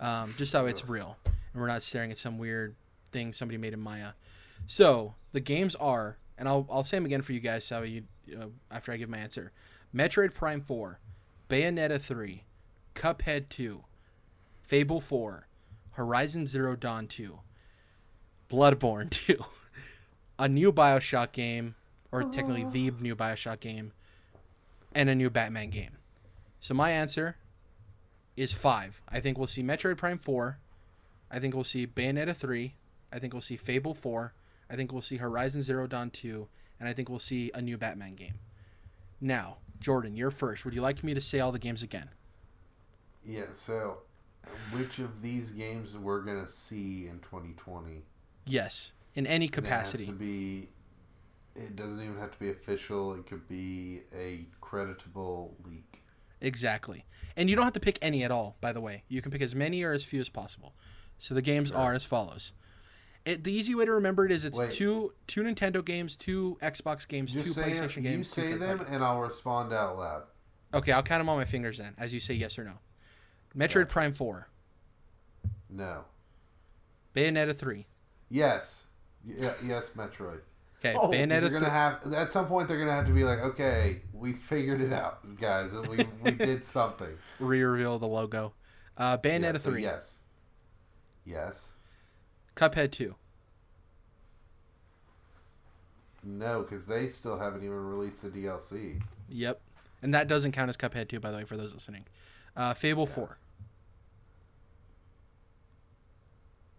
[0.00, 2.74] Um, just so it's real, and we're not staring at some weird
[3.12, 4.10] thing somebody made in Maya.
[4.66, 7.64] So the games are, and I'll I'll say them again for you guys.
[7.64, 8.04] So you
[8.38, 9.52] uh, after I give my answer,
[9.94, 10.98] Metroid Prime Four,
[11.48, 12.44] Bayonetta Three,
[12.94, 13.84] Cuphead Two,
[14.62, 15.46] Fable Four,
[15.92, 17.40] Horizon Zero Dawn Two,
[18.50, 19.44] Bloodborne Two,
[20.38, 21.76] a new Bioshock game,
[22.10, 23.92] or technically the new Bioshock game,
[24.94, 25.92] and a new Batman game.
[26.60, 27.36] So my answer
[28.36, 29.00] is five.
[29.08, 30.58] I think we'll see Metroid Prime Four.
[31.30, 32.74] I think we'll see Bayonetta Three.
[33.12, 34.34] I think we'll see Fable Four.
[34.70, 36.48] I think we'll see Horizon Zero Dawn Two,
[36.80, 38.34] and I think we'll see a new Batman game.
[39.20, 40.64] Now, Jordan, you're first.
[40.64, 42.10] Would you like me to say all the games again?
[43.24, 43.46] Yeah.
[43.52, 43.98] So,
[44.72, 48.02] which of these games we're gonna see in 2020?
[48.46, 50.04] Yes, in any And It capacity.
[50.06, 50.68] has to be.
[51.54, 53.14] It doesn't even have to be official.
[53.14, 56.02] It could be a creditable leak.
[56.42, 57.06] Exactly.
[57.34, 59.04] And you don't have to pick any at all, by the way.
[59.08, 60.74] You can pick as many or as few as possible.
[61.18, 61.78] So the games Sure.
[61.78, 62.52] are as follows.
[63.26, 64.70] It, the easy way to remember it is it's Wait.
[64.70, 68.30] two two Nintendo games, two Xbox games, Just two say PlayStation you games.
[68.30, 68.94] two say them, party.
[68.94, 70.22] and I'll respond out loud.
[70.72, 72.72] Okay, I'll count them on my fingers then, as you say yes or no.
[73.56, 73.88] Metroid.
[73.88, 74.48] Prime Four,
[75.68, 76.04] No.
[77.14, 77.86] Bayonetta Three.
[78.30, 78.86] Yes.
[79.24, 80.40] Yeah, yes, Metroid.
[80.78, 81.40] Okay, Oh, Bayonetta.
[81.40, 82.68] They're gonna Th- have at some point.
[82.68, 85.72] They're gonna have to be like, okay, we figured it out, guys.
[85.72, 87.16] and We we did something.
[87.40, 88.52] re-reveal the logo.
[88.96, 90.20] Uh, Bayonetta Yeah, so Three, yes.
[91.24, 91.72] Yes.
[92.56, 93.14] Cuphead Two,
[96.24, 99.00] No, because they still haven't even released the DLC.
[99.28, 99.60] Yep,
[100.02, 102.04] and that doesn't count as Cuphead Two, by the way, for those listening.
[102.56, 103.14] Uh, Fable Yeah.
[103.14, 103.38] Four,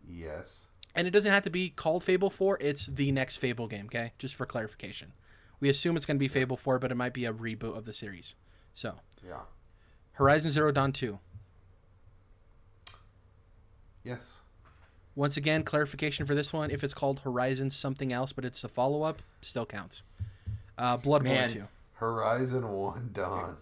[0.07, 0.67] Yes.
[0.95, 2.57] and it doesn't have to be called Fable Four.
[2.59, 3.85] It's the next Fable game.
[3.85, 5.13] Okay, just for clarification.
[5.59, 7.85] We assume it's going to be Fable Four, but it might be a reboot of
[7.85, 8.35] the series.
[8.73, 9.41] So, Yeah.
[10.13, 11.19] Horizon Zero Dawn Two.
[14.03, 14.41] Yes.
[15.17, 18.67] Once again, clarification for this one: if it's called Horizon something else, but it's a
[18.67, 20.03] follow-up, still counts.
[20.77, 21.51] Uh, Bloodborne Man.
[21.51, 21.63] Two.
[21.95, 23.57] Horizon One Dawn.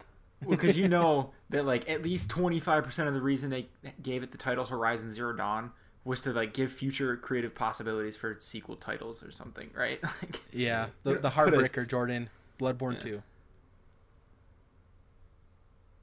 [0.50, 3.68] because you know that like at least 25% of the reason they
[4.04, 5.72] gave it the title Horizon Zero Dawn
[6.04, 10.00] was to like give future creative possibilities for sequel titles or something, right?
[10.22, 12.30] Like, Yeah, the, You know, the put a- heartbreaker, Jordan.
[12.60, 13.00] Bloodborne Yeah.
[13.12, 13.24] 2.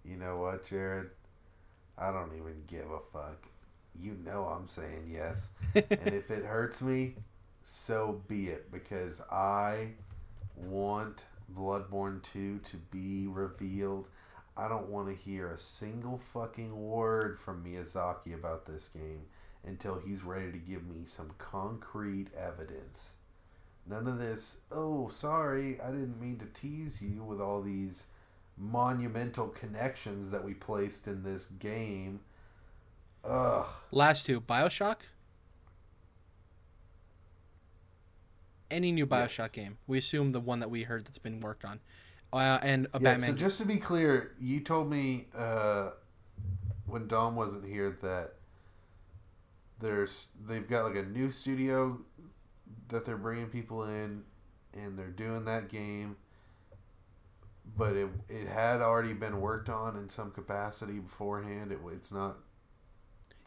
[0.04, 1.10] You know what, Jared?
[1.98, 3.46] I don't even give a fuck.
[3.98, 5.50] You know I'm saying yes.
[5.74, 7.14] and if it hurts me,
[7.62, 8.70] so be it.
[8.72, 9.88] Because I
[10.56, 14.08] want Bloodborne 2 to be revealed.
[14.56, 19.22] I don't want to hear a single fucking word from Miyazaki about this game
[19.64, 23.14] until he's ready to give me some concrete evidence.
[23.86, 28.04] None of this, oh, sorry, I didn't mean to tease you with all these
[28.56, 32.20] monumental connections that we placed in this game.
[33.24, 33.66] Ugh.
[33.90, 34.96] Last two Bioshock.
[38.70, 39.50] Any new Bioshock Yes.
[39.52, 39.78] game.
[39.86, 41.80] We assume the one that we heard that's been worked on.
[42.32, 43.30] Uh, and a yeah, Batman.
[43.30, 45.90] so just to be clear, you told me uh,
[46.86, 48.32] when Dom wasn't here that
[49.78, 52.00] there's they've got like a new studio
[52.88, 54.24] that they're bringing people in,
[54.72, 56.16] and they're doing that game.
[57.76, 61.70] But it it had already been worked on in some capacity beforehand.
[61.72, 62.38] It it's not.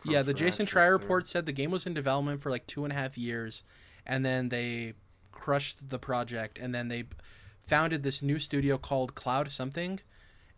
[0.03, 2.91] Yeah, the Jason this report said the game was in development for like two and
[2.91, 3.63] a half years,
[4.05, 4.93] and then they
[5.31, 7.05] crushed the project, and then they
[7.65, 9.99] founded this new studio called Cloud something,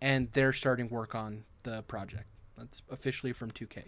[0.01, 2.25] and they're starting work on the project.
[2.57, 3.83] That's officially from 2K.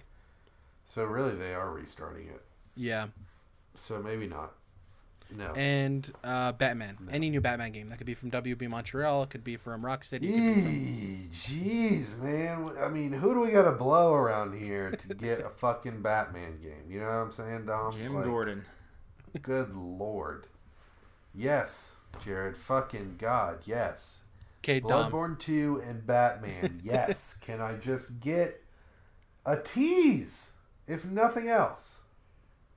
[0.85, 2.43] So really, they are restarting it.
[2.75, 3.07] Yeah,
[3.73, 4.53] So maybe not.
[5.31, 5.53] No.
[5.53, 6.97] and uh, Batman.
[6.99, 7.11] No.
[7.13, 10.23] Any new Batman game that could be from WB Montreal, it could be from Rocksteady.
[10.23, 12.67] it could from- Jeez, man.
[12.81, 16.59] I mean, who do we got to blow around here to get a fucking Batman
[16.61, 16.85] game?
[16.89, 17.91] You know what I'm saying, Dom?
[17.93, 18.63] Jim Like, Gordon.
[19.41, 20.47] Good lord.
[21.35, 22.57] Yes, Jared.
[22.57, 24.23] Fucking God, yes.
[24.63, 25.11] Okay, Dom.
[25.11, 26.79] Bloodborne 2 and Batman.
[26.83, 27.35] Yes.
[27.39, 28.63] Can I just get
[29.45, 30.53] a tease,
[30.87, 32.01] if nothing else?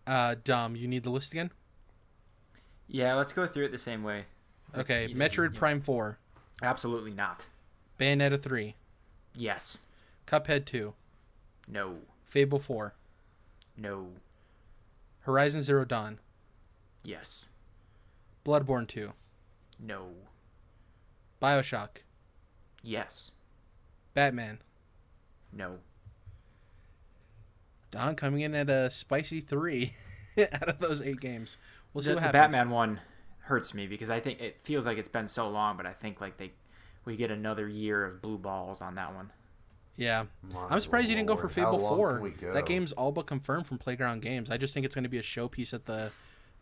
[0.07, 1.51] Uh, Dom, you need the list again.
[2.89, 4.25] Yeah, let's go through it the same way.
[4.77, 5.59] Okay, Y- Metroid yeah.
[5.59, 6.19] Prime 4,
[6.63, 7.47] Absolutely not.
[7.99, 8.75] Bayonetta 3,
[9.37, 9.79] Yes.
[10.27, 10.95] Cuphead 2,
[11.69, 11.99] No.
[12.25, 12.95] Fable 4,
[13.77, 14.09] No.
[15.21, 16.19] Horizon Zero Dawn,
[17.05, 17.47] Yes.
[18.45, 19.13] Bloodborne 2,
[19.79, 20.09] No.
[21.41, 22.03] Bioshock,
[22.83, 23.33] Yes.
[24.15, 24.59] Batman.
[25.53, 25.79] No.
[27.91, 29.95] Dom coming in at a spicy three
[30.39, 31.57] out of those eight games.
[31.95, 32.33] We'll see the, what the.
[32.33, 33.01] Batman one
[33.41, 36.21] hurts me because I think it feels like it's been so long, but I think
[36.21, 36.53] like they
[37.05, 39.31] we get another year of blue balls on that one.
[39.97, 42.15] Yeah, My I'm surprised you didn't go for lord, how Fable Four.
[42.15, 42.55] can we go?
[42.55, 44.51] That game's all but confirmed from Playground Games.
[44.51, 46.11] I just think it's going to be a showpiece at the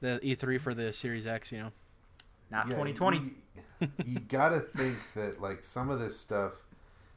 [0.00, 1.52] the E3 for the Series X.
[1.52, 1.70] You know.
[2.50, 3.18] Not Yeah, 2020.
[3.80, 6.54] You, you gotta think that like some of this stuff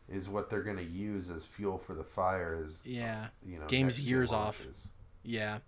[0.08, 2.62] is what they're gonna use as fuel for the fire.
[2.64, 3.28] Is Yeah.
[3.46, 4.66] you know Game's next-gen years off.
[5.24, 5.60] Yeah.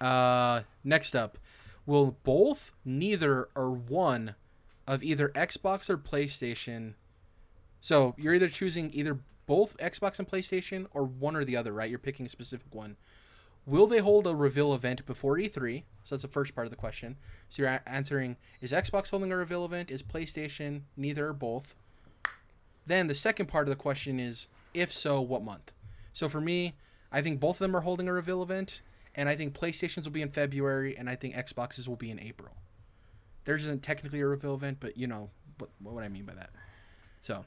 [0.00, 1.38] Uh, next up,
[1.86, 4.34] will both, neither, or one
[4.86, 6.94] of either Xbox or PlayStation.
[7.80, 11.90] So you're either choosing either both Xbox and PlayStation or one or the other, right?
[11.90, 12.96] You're picking a specific one.
[13.66, 15.82] Will they hold a reveal event before E3?
[16.04, 17.16] So that's the first part of the question.
[17.48, 19.90] So you're answering is Xbox holding a reveal event?
[19.90, 21.76] Is PlayStation neither or both?
[22.86, 25.72] Then the second part of the question is if so, what month?
[26.12, 26.74] So for me,
[27.12, 28.82] I think both of them are holding a reveal event,
[29.14, 32.18] and I think PlayStation's will be in February, and I think Xboxes will be in
[32.20, 32.54] April.
[33.44, 36.50] Theirs isn't technically a reveal event, but you know what, what I mean by that.
[37.20, 37.44] So,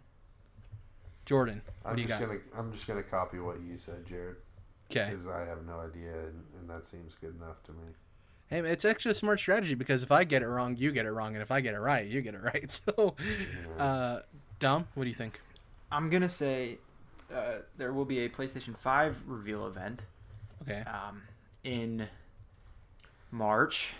[1.25, 2.27] Jordan, what I'm do you just got?
[2.27, 4.37] gonna I'm just gonna copy what you said, Jared,
[4.91, 5.09] Okay.
[5.09, 7.93] because I have no idea, and, and that seems good enough to me.
[8.47, 11.11] Hey, it's actually a smart strategy because if I get it wrong, you get it
[11.11, 12.69] wrong, and if I get it right, you get it right.
[12.69, 13.15] So,
[13.77, 13.83] Yeah.
[13.83, 14.21] uh,
[14.59, 15.39] Dom, what do you think?
[15.91, 16.79] I'm gonna say
[17.33, 20.03] uh, there will be a PlayStation 5 reveal event
[20.63, 20.81] Okay.
[20.81, 21.21] um,
[21.63, 22.07] in
[23.31, 23.93] March.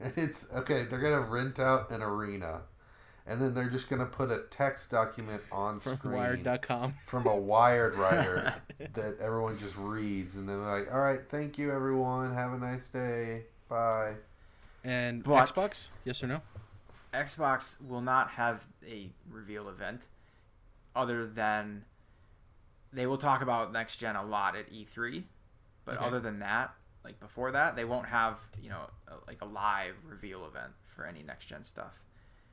[0.00, 0.84] And it's okay.
[0.84, 2.62] They're gonna rent out an arena,
[3.26, 6.94] and then they're just gonna put a text document on From screen Wired.com.
[7.06, 8.54] from a Wired writer
[8.94, 12.34] that everyone just reads, and then they're like, "All right, thank you, everyone.
[12.34, 13.44] Have a nice day.
[13.68, 14.14] Bye."
[14.84, 15.90] And But- Xbox?
[16.04, 16.42] Yes or no?
[17.14, 20.08] Xbox will not have a reveal event
[20.96, 21.84] other than
[22.92, 25.22] they will talk about next gen a lot at E3,
[25.84, 26.04] but Okay.
[26.04, 26.74] other than that,
[27.04, 31.06] like before that, they won't have, you know, a, like a live reveal event for
[31.06, 32.02] any next gen stuff.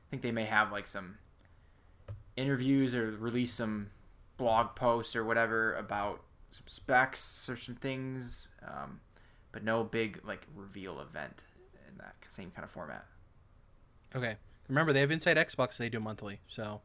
[0.08, 1.18] I think they may have like some
[2.36, 3.90] interviews or release some
[4.36, 9.00] blog posts or whatever about some specs or some things, um,
[9.52, 11.44] but no big like reveal event
[11.88, 13.06] in that same kind of format.
[14.14, 14.36] Okay.
[14.68, 16.80] Remember, they have Inside Xbox they do monthly, so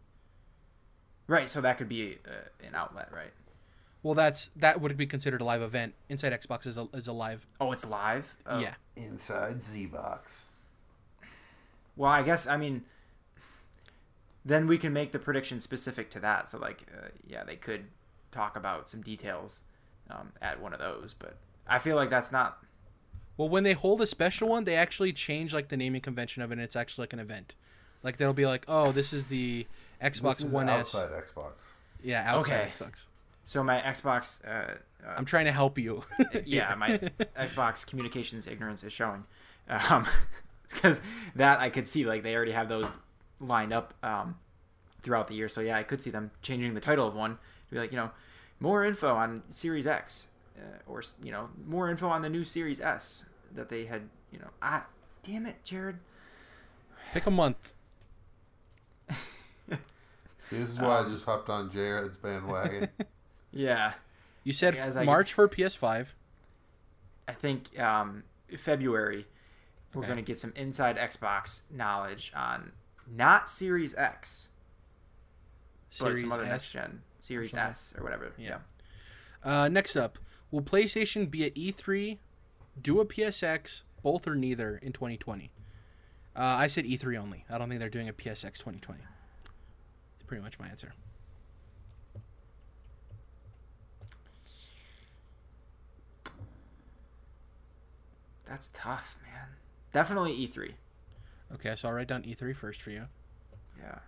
[1.28, 3.32] Right, so that could be uh, an outlet, right?
[4.06, 5.95] Well, that's that would be considered a live event.
[6.10, 7.47] Inside Xbox is a is a live.
[7.60, 8.36] Oh, it's live.
[8.45, 8.60] Oh.
[8.60, 8.76] Yeah.
[8.95, 10.45] Inside Z Box.
[11.95, 12.84] Well, I guess I mean,
[14.45, 16.49] then we can make the prediction specific to that.
[16.49, 17.86] So, like, uh, yeah, they could
[18.30, 19.64] talk about some details
[20.12, 21.38] um, at one of those, but
[21.68, 22.60] I feel like that's not.
[23.38, 26.51] Well, when they hold a special one, they actually change like the naming convention of
[26.51, 27.56] it, and it's actually like an event.
[28.03, 29.66] Like they'll be like, "Oh, this is the
[29.99, 31.74] Xbox This is One S." outside Xbox.
[32.03, 32.72] Yeah, outside Okay.
[32.72, 33.06] Xbox.
[33.48, 36.04] So my Xbox, uh, uh, I'm trying to help you.
[36.46, 36.98] yeah, my
[37.38, 39.24] Xbox communications ignorance is showing,
[39.70, 40.08] um,
[40.74, 41.00] because
[41.36, 42.91] that I could see like they already have those
[43.39, 44.36] lined up um,
[45.04, 45.48] throughout the year.
[45.48, 47.38] So yeah, I could see them changing the title of one
[47.70, 48.10] to be like you know
[48.60, 50.28] more info on Series X,
[50.58, 54.10] uh, or you know more info on the new Series S that they had.
[54.32, 54.88] You know, ah,
[55.24, 56.00] damn it, Jared.
[57.14, 57.74] Pick a month.
[60.50, 62.89] See, this is why Um, I just hopped on Jared's bandwagon.
[63.56, 63.93] Yeah,
[64.43, 66.14] You said I- March for PS5.
[67.28, 68.24] I think um,
[68.58, 69.26] February
[69.93, 70.08] we're Okay.
[70.08, 72.74] going to get some inside Xbox knowledge on
[73.08, 74.49] not Series X,
[75.97, 76.72] but Series some other next S.
[76.74, 77.70] gen Series something.
[77.70, 78.34] S or whatever.
[78.38, 78.58] Yeah.
[79.43, 80.20] Uh, next up,
[80.51, 82.18] will PlayStation be at E3,
[82.82, 85.49] do a PSX, both or neither in 2020?
[86.36, 87.45] Uh, I said E3 only.
[87.49, 88.99] I don't think they're doing a PSX 2020.
[90.16, 90.93] It's pretty much my answer.
[98.46, 99.48] That's tough, man.
[99.91, 100.74] Definitely E3.
[101.54, 103.06] Okay, so I'll write down E3 first for you.
[103.80, 104.00] Yeah.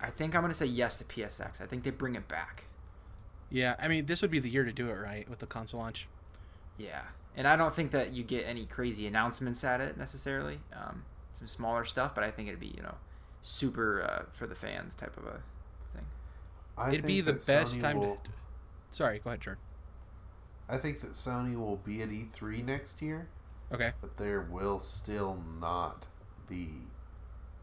[0.00, 1.60] I think I'm going to say yes to PSX.
[1.60, 2.64] I think they bring it back.
[3.50, 5.28] Yeah, I mean, this would be the year to do it, right?
[5.28, 6.08] With the console launch.
[6.76, 7.02] Yeah.
[7.36, 10.58] And I don't think that you get any crazy announcements at it necessarily.
[10.72, 12.94] Um, some smaller stuff, but I think it'd be, you know,
[13.42, 15.40] super uh, for the fans type of a
[15.94, 16.06] thing.
[16.76, 18.30] I It'd be the best Sony time will- to.
[18.90, 19.62] Sorry, go ahead, Jordan.
[20.68, 23.28] I think that Sony will be at E3 next year,
[23.72, 23.92] Okay.
[24.00, 26.06] but there will still not
[26.48, 26.70] be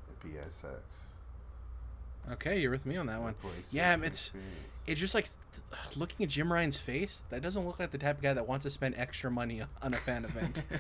[0.10, 1.18] a PSX.
[2.32, 3.36] Okay, you're with me on that one.
[3.72, 4.70] Yeah, it's- experience.
[4.88, 5.28] It's just like
[5.98, 7.22] looking at Jim Ryan's face.
[7.30, 9.94] That doesn't look like the type of guy that wants to spend extra money on
[9.94, 10.62] a fan event.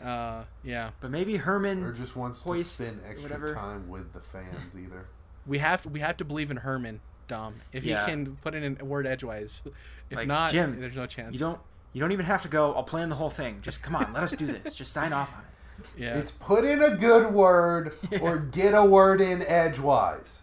[0.00, 3.52] Uh, yeah, But maybe Hermen or just wants Hulst, to spend extra whatever.
[3.52, 5.08] time with the fans either.
[5.44, 7.54] we have to we have to believe in Hermen, Dom.
[7.72, 8.00] If Yeah.
[8.04, 9.62] he can put it in a word edgewise,
[10.10, 11.34] if Like, not, Jim, there's no chance.
[11.34, 11.60] You don't.
[11.92, 12.74] You don't even have to go.
[12.74, 13.60] I'll plan the whole thing.
[13.62, 14.74] Just come on, let us do this.
[14.80, 15.86] Just sign off on it.
[15.96, 16.18] Yeah.
[16.18, 20.42] It's put in a good word or get a word in edgewise.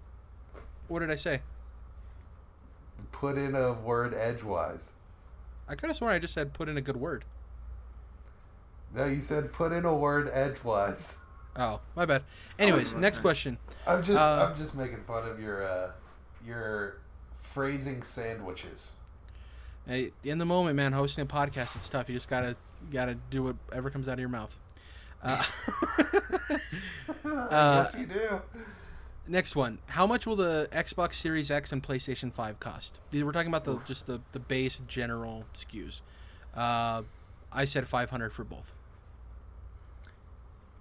[0.88, 1.40] what did I say?
[3.12, 4.92] Put in a word edgewise.
[5.68, 7.24] I could have sworn I just said put in a good word.
[8.94, 11.18] No, you said put in a word edgewise.
[11.58, 12.22] Oh, my bad.
[12.58, 13.22] Anyways, Oh, next okay.
[13.22, 13.58] question.
[13.86, 15.90] I'm just Uh, I'm just making fun of your uh,
[16.46, 16.98] your
[17.42, 18.92] phrasing sandwiches.
[19.86, 22.08] Hey, in the moment, man, hosting a podcast, it's tough.
[22.08, 22.56] You just gotta
[22.90, 24.58] gotta do whatever comes out of your mouth.
[25.22, 25.42] Uh,
[27.24, 28.40] Uh, yes, you do.
[29.26, 29.78] next one.
[29.86, 33.00] How much will the Xbox Series X and PlayStation Five cost?
[33.12, 36.02] We're talking about the just the the base general SKUs.
[36.54, 37.02] Uh,
[37.52, 38.74] I said five hundred for both.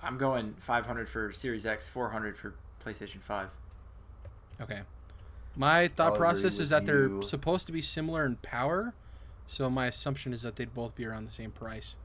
[0.05, 2.53] I'm going 500 for Series X, 400 for
[2.83, 3.49] PlayStation 5.
[4.61, 4.81] Okay.
[5.55, 8.93] My thought I'll process is that they're supposed to be similar in power,
[9.47, 11.95] so my assumption is that they'd both be around the same price.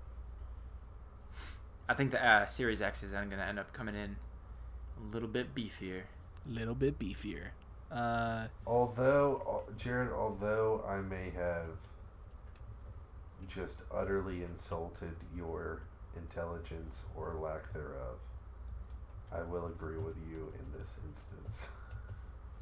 [1.88, 4.16] I think the uh, Series X is going to end up coming in
[4.96, 6.02] a little bit beefier.
[6.48, 7.48] A little bit beefier.
[7.90, 11.66] Uh, Although Jared, although I may have
[13.48, 15.82] just utterly insulted your
[16.16, 18.18] intelligence or lack thereof,
[19.32, 21.70] I will agree with you in this instance.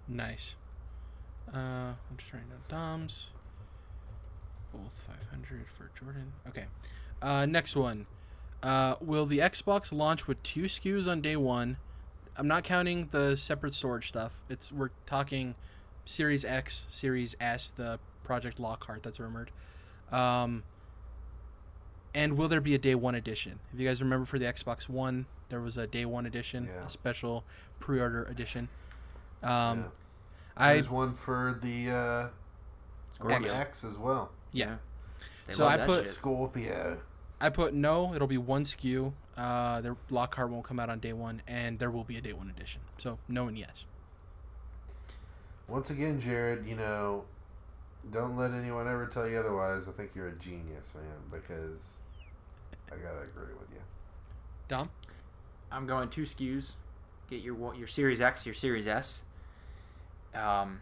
[0.09, 0.57] nice.
[1.53, 3.31] Uh, I'm just writing down Dom's.
[4.73, 6.33] Both 500 for Jordan.
[6.47, 6.67] Okay.
[7.23, 8.07] Uh, next one.
[8.63, 11.77] Uh, will the Xbox launch with two SKUs on day one?
[12.37, 14.41] I'm not counting the separate storage stuff.
[14.49, 15.55] It's we're talking
[16.05, 19.51] Series X, Series S, the Project Lockhart that's rumored.
[20.13, 20.63] Um,
[22.15, 23.59] and will there be a day one edition?
[23.73, 26.87] If you guys remember for the Xbox One, there was a day one edition, Yeah.
[26.87, 27.45] a special
[27.81, 28.69] pre-order edition.
[29.43, 29.51] Um,
[29.81, 29.85] Yeah.
[30.57, 32.29] I There's one for the uh,
[33.13, 33.53] Scorpio.
[33.53, 34.33] X as well.
[34.53, 34.77] Yeah.
[35.47, 36.13] They So love I that put- shit.
[36.13, 36.99] Scorpio.
[37.41, 38.13] I put no.
[38.15, 39.13] It'll be one SKU.
[39.37, 42.33] Uh, the Lockhart won't come out on day one, and there will be a day
[42.33, 42.81] one edition.
[42.99, 43.85] So no and yes.
[45.69, 47.25] Once again, Jared, you know,
[48.13, 49.89] don't let anyone ever tell you otherwise.
[49.89, 51.99] I think you're a genius, man, because
[52.91, 53.81] I gotta agree with you.
[54.69, 54.91] Dom.
[55.71, 56.75] I'm going two SKUs,
[57.29, 59.23] get your one- your Series X, your Series S.
[60.35, 60.81] Um,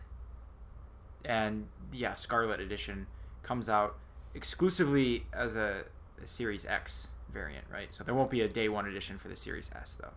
[1.25, 3.07] and yeah, Scarlet Edition
[3.43, 3.97] comes out
[4.35, 5.85] exclusively as a,
[6.23, 7.93] a Series X variant, right?
[7.93, 10.13] So there won't be a day one edition for the Series S though.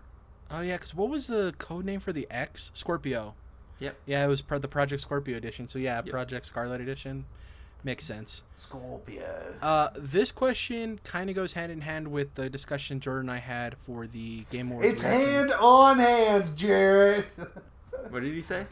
[0.52, 2.72] Oh yeah, because what was the code name for the X?
[2.74, 3.34] Scorpio.
[3.80, 3.96] Yep.
[4.06, 5.68] Yeah, it was pro- the Project Scorpio edition.
[5.68, 6.08] So yeah, Yep.
[6.08, 7.26] Project Scarlet edition
[7.84, 8.44] makes sense.
[8.58, 9.56] Scorpio.
[9.62, 13.40] Uh, this question kind of goes hand in hand with the discussion Jordan and I
[13.40, 14.88] had for the Game Awards.
[14.88, 15.30] it's reaction.
[15.32, 17.26] hand on hand, Jared.
[18.12, 18.66] What did he say?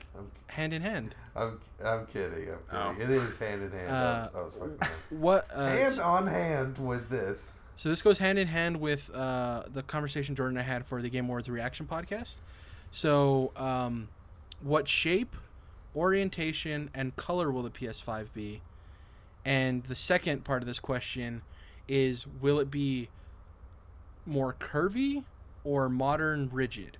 [0.47, 1.13] hand in hand.
[1.35, 2.49] I'm, I'm kidding.
[2.49, 2.93] I'm Oh.
[2.97, 3.15] kidding.
[3.15, 3.91] It is hand in hand.
[3.91, 4.77] I was, I was fucking.
[5.09, 5.47] What?
[5.53, 7.57] Uh, hand on hand with this.
[7.75, 11.01] So this goes hand in hand with uh, the conversation Jordan and I had for
[11.01, 12.37] the Game Awards reaction podcast.
[12.91, 14.07] So, um,
[14.61, 15.35] what shape,
[15.95, 18.61] orientation, and color will the PS5 be?
[19.45, 21.41] And the second part of this question
[21.87, 23.09] is, will it be
[24.25, 25.23] more curvy
[25.63, 26.97] or modern rigid?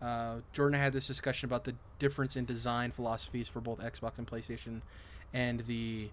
[0.00, 4.26] Uh, Jordan had this discussion about the difference in design philosophies for both Xbox and
[4.26, 4.80] PlayStation,
[5.34, 6.08] and the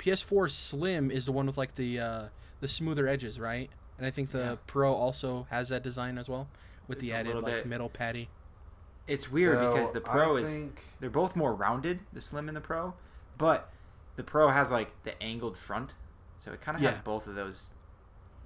[0.00, 2.22] PS4 Slim is the one with like the uh,
[2.60, 3.70] the smoother edges, right?
[3.96, 4.56] And I think the Yeah.
[4.66, 6.48] Pro also has that design as well,
[6.88, 8.28] with It's the added like bit- middle patty.
[9.08, 12.46] It's weird So, because the Pro I is think- they're both more rounded, the Slim
[12.48, 12.94] and the Pro,
[13.38, 13.70] but
[14.16, 15.94] the Pro has like the angled front,
[16.36, 17.72] so it kind of has both of those.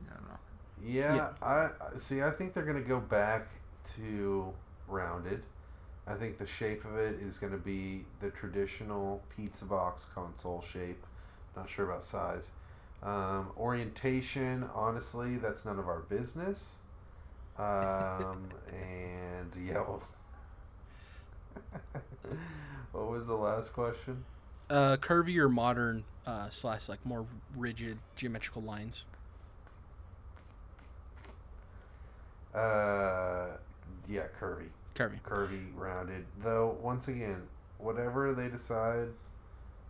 [0.08, 0.38] I don't know.
[0.84, 1.32] Yeah, Yeah.
[1.42, 2.22] I see.
[2.22, 3.48] I think they're gonna go back
[3.96, 4.52] to
[4.88, 5.44] rounded.
[6.06, 11.04] I think the shape of it is gonna be the traditional pizza box console shape.
[11.56, 12.52] Not sure about size.
[13.02, 16.78] Um, orientation, honestly, that's none of our business.
[17.58, 19.74] Um, and yeah.
[19.80, 20.02] well-
[22.92, 24.24] what was the last question?
[24.70, 29.06] Uh, curvy or modern uh, slash like more rigid geometrical lines.
[32.54, 33.48] Uh,
[34.08, 34.68] yeah, curvy.
[34.94, 35.20] Curvy.
[35.22, 36.26] curvy, rounded.
[36.42, 37.42] Though, once again,
[37.78, 39.08] whatever they decide,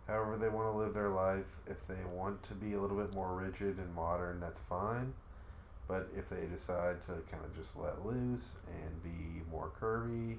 [0.07, 3.13] however they want to live their life, if they want to be a little bit
[3.13, 5.13] more rigid and modern, that's fine.
[5.87, 10.37] But if they decide to kind of just let loose and be more curvy,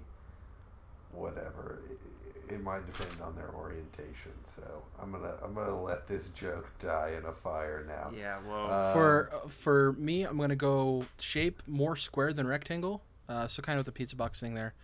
[1.17, 4.33] whatever, it, it might depend on their orientation.
[4.47, 4.63] So
[5.01, 8.11] I'm gonna I'm gonna let this joke die in a fire now.
[8.17, 13.03] Yeah, well, Uh, For for me, I'm gonna go shape more square than rectangle.
[13.29, 14.75] Uh, so kind of the pizza box thing there.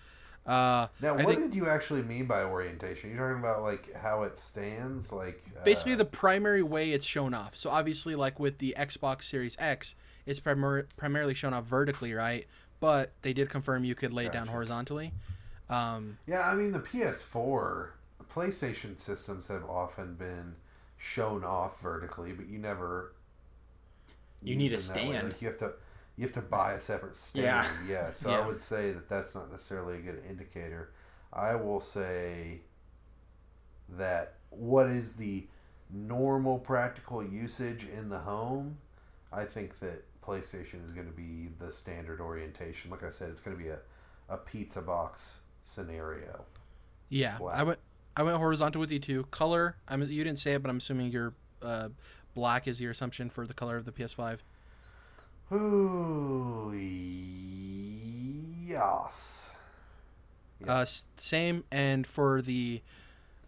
[0.47, 3.11] Uh, Now, what think- did you actually mean by orientation?
[3.11, 7.35] You're talking about like how it stands, like basically uh, the primary way it's shown
[7.35, 7.55] off.
[7.55, 12.47] So obviously, like with the Xbox Series X, it's primar- primarily shown off vertically, right?
[12.81, 15.13] But they did confirm you could lay it down horizontally.
[15.71, 17.91] Um, Yeah, I mean the PS4,
[18.31, 20.57] PlayStation systems have often been
[20.99, 23.13] shown off vertically, but you never.
[24.43, 25.11] You need a use them that way.
[25.17, 25.33] stand.
[25.33, 25.73] Like, you have to,
[26.17, 27.45] you have to buy a separate stand.
[27.45, 27.71] Yeah.
[27.89, 28.13] Yeah.
[28.13, 28.41] So Yeah.
[28.41, 30.91] I would say that that's not necessarily a good indicator.
[31.33, 32.61] I will say
[33.89, 35.47] that what is the
[35.93, 38.79] normal practical usage in the home,
[39.33, 42.91] I think that PlayStation is going to be the standard orientation.
[42.91, 43.79] Like I said, it's going to be a,
[44.29, 45.41] a pizza box
[45.71, 46.45] scenario.
[47.09, 47.39] yeah.
[47.53, 47.79] I went
[48.17, 49.27] I went horizontal with you too.
[49.31, 51.91] Color, I'm you didn't say it, but I'm assuming your uh,
[52.35, 54.39] black is your assumption for the color of the PS5.
[55.53, 56.73] Ooh,
[58.67, 59.51] yes.
[60.65, 60.73] Yeah.
[60.73, 60.85] Uh,
[61.17, 62.83] same, and for the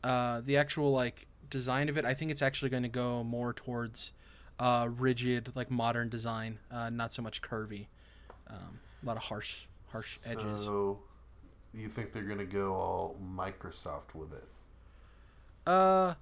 [0.03, 3.53] uh, the actual like design of it, I think it's actually going to go more
[3.53, 4.13] towards
[4.59, 7.87] uh, rigid, like modern design, uh, not so much curvy.
[8.49, 10.67] Um, a lot of harsh, harsh edges.
[10.67, 11.01] So,
[11.75, 14.45] you think they're gonna go all Microsoft with it?
[15.67, 16.15] Uh,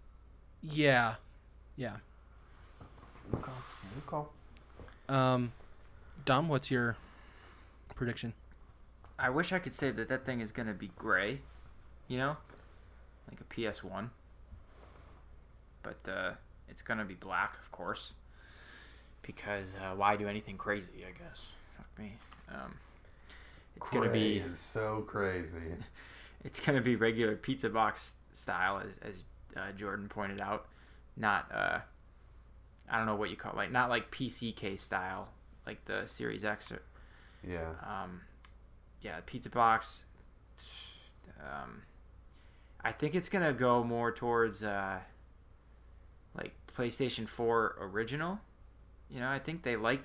[0.63, 1.15] yeah,
[1.77, 1.97] yeah.
[3.35, 3.53] Okay.
[4.07, 4.29] Okay.
[5.09, 5.53] Um,
[6.25, 6.97] Dom, what's your
[7.95, 8.33] prediction?
[9.19, 11.41] I wish I could say that that thing is gonna be gray,
[12.09, 12.37] you know,
[13.29, 14.11] like a PS One.
[15.83, 16.33] But uh,
[16.69, 18.15] it's gonna be black, of course,
[19.23, 21.05] because uh, why do anything crazy?
[21.07, 21.49] I guess.
[21.77, 22.19] Fuck me.
[22.49, 22.75] Um,
[23.77, 25.57] it's gonna be so crazy.
[26.45, 29.25] it's gonna be regular pizza box style, as as
[29.57, 30.67] uh, Jordan pointed out,
[31.17, 31.79] not uh,
[32.91, 35.29] I don't know what you call it, like not like PC case style,
[35.67, 36.83] like the Series X or
[37.47, 37.71] Yeah.
[37.87, 38.23] um,
[39.01, 40.07] yeah, pizza box.
[41.41, 41.83] Um,
[42.83, 44.99] I think it's gonna go more towards uh,
[46.37, 48.41] like PlayStation Four original.
[49.09, 50.03] You know, I think they like,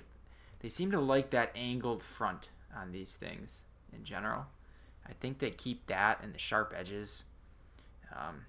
[0.60, 4.46] they seem to like that angled front on these things in general.
[5.08, 7.24] I think they keep that and the sharp edges.
[8.12, 8.46] Um,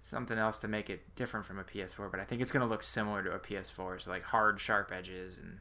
[0.00, 2.82] something else to make it different from a PS4, but I think it's gonna look
[2.82, 4.00] similar to a PS4.
[4.02, 5.58] So like hard, sharp edges and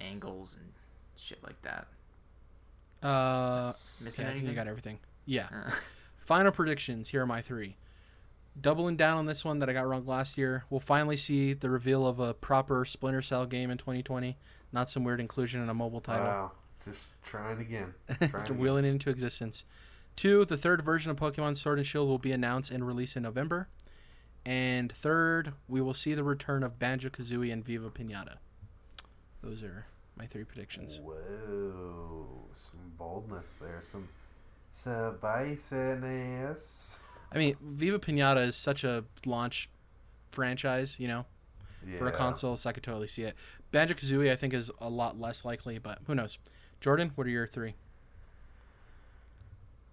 [0.00, 0.72] angles and
[1.16, 1.86] shit like that.
[3.06, 4.98] Uh, Missing yeah, I think you got everything.
[5.26, 5.46] Yeah.
[5.52, 5.70] Uh,
[6.18, 7.10] Final predictions.
[7.10, 7.76] Here are my three.
[8.58, 11.68] Doubling down on this one that I got wrong last year, we'll finally see the
[11.68, 14.38] reveal of a proper Splinter Cell game in 2020,
[14.72, 16.26] not some weird inclusion in a mobile title.
[16.26, 16.52] Wow.
[16.84, 17.94] Just trying again.
[18.28, 18.58] Trying again.
[18.58, 19.64] wheel into existence.
[20.16, 23.22] Two, the third version of Pokemon Sword and Shield will be announced and released in
[23.22, 23.68] November.
[24.46, 28.34] And third, we will see the return of Banjo Kazooie and Viva Pinata.
[29.42, 31.00] Those are my three predictions.
[31.02, 32.26] Whoa.
[32.52, 33.80] Some boldness there.
[33.80, 34.08] Some
[35.72, 37.00] spiciness.
[37.32, 39.68] I mean, Viva Pinata is such a launch
[40.30, 41.24] franchise, you know,
[41.86, 41.98] Yeah.
[41.98, 43.34] for a console, so I could totally see it.
[43.72, 46.38] Banjo Kazooie, I think, is a lot less likely, but who knows?
[46.84, 47.76] Jordan, what are your three?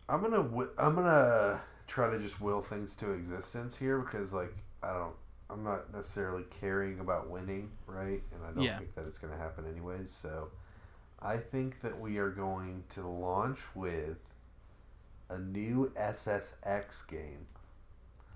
[0.10, 0.42] I'm gonna
[0.78, 5.16] I'm gonna try to just will things to existence here because like I don't
[5.50, 8.78] I'm not necessarily caring about winning right and I don't Yeah.
[8.78, 10.50] think that it's gonna happen anyways so
[11.22, 14.18] I think that we are going to launch with
[15.30, 17.48] a new SSX game.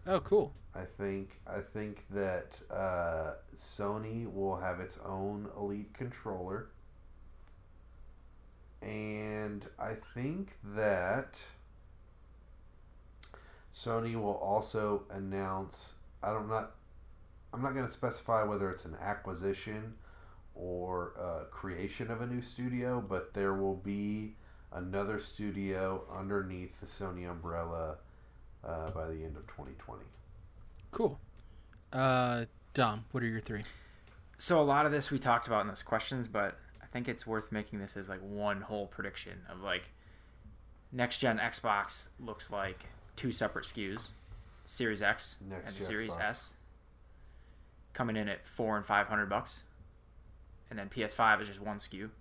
[0.08, 0.54] Oh, cool.
[0.74, 6.68] I think I think that uh, Sony will have its own Elite controller,
[8.86, 11.44] and I think that
[13.74, 15.96] Sony will also announce.
[16.22, 16.72] I don't not.
[17.52, 19.96] I'm not going to specify whether it's an acquisition
[20.54, 24.36] or uh, creation of a new studio, but there will be
[24.72, 27.96] another studio underneath the Sony umbrella
[28.64, 30.04] uh, by the end of 2020.
[30.92, 31.20] Cool.
[31.94, 33.64] Uh, Dom, what are your three?
[34.38, 36.56] so a lot of this we talked about in those questions, but I
[36.96, 39.92] think it's worth making this as like one whole prediction of like
[40.94, 42.86] next gen Xbox looks like
[43.18, 44.12] two separate SKUs,
[44.64, 46.22] Series X Next and the Series Xbox.
[46.22, 46.54] S,
[47.92, 49.64] coming in at four and five hundred bucks,
[50.70, 52.12] and then PS5 is just one SKU.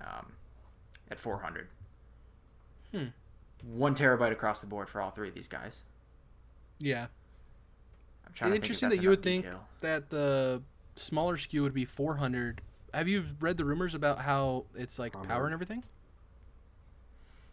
[0.00, 0.32] Um,
[1.08, 1.68] at four hundred.
[2.90, 3.06] Hmm.
[3.62, 5.84] One terabyte across the board for all three of these guys.
[6.80, 7.06] Yeah.
[8.26, 9.46] I'm trying to Interesting think that you that's would think
[9.80, 10.62] that the
[10.96, 12.62] smaller SKU would be 400.
[12.94, 15.84] Have you read the rumors about how it's like power and everything?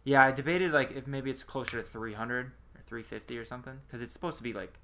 [0.04, 2.52] Yeah, I debated like if maybe it's closer to 300 or
[2.86, 4.78] 350 or something because it's supposed to be like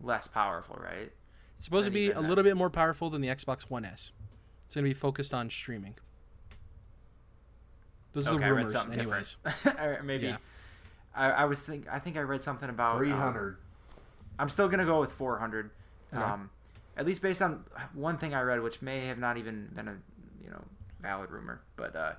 [0.00, 1.12] less powerful, right?
[1.56, 2.28] It's supposed to be a that.
[2.28, 4.12] little bit more powerful than the Xbox One S.
[4.66, 5.94] It's going to be focused on streaming.
[8.14, 9.36] Those are okay, the I read rumors, something anyways.
[9.64, 10.04] different.
[10.04, 10.36] Maybe Yeah.
[11.14, 13.56] I, I was think I think I read something about um, 300.
[14.38, 15.70] I'm still gonna go with 400.
[16.12, 16.22] Okay.
[16.22, 16.50] Um,
[16.96, 17.64] at least based on
[17.94, 19.96] one thing I read, which may have not even been a
[20.42, 20.62] you know
[21.00, 22.12] valid rumor, but uh,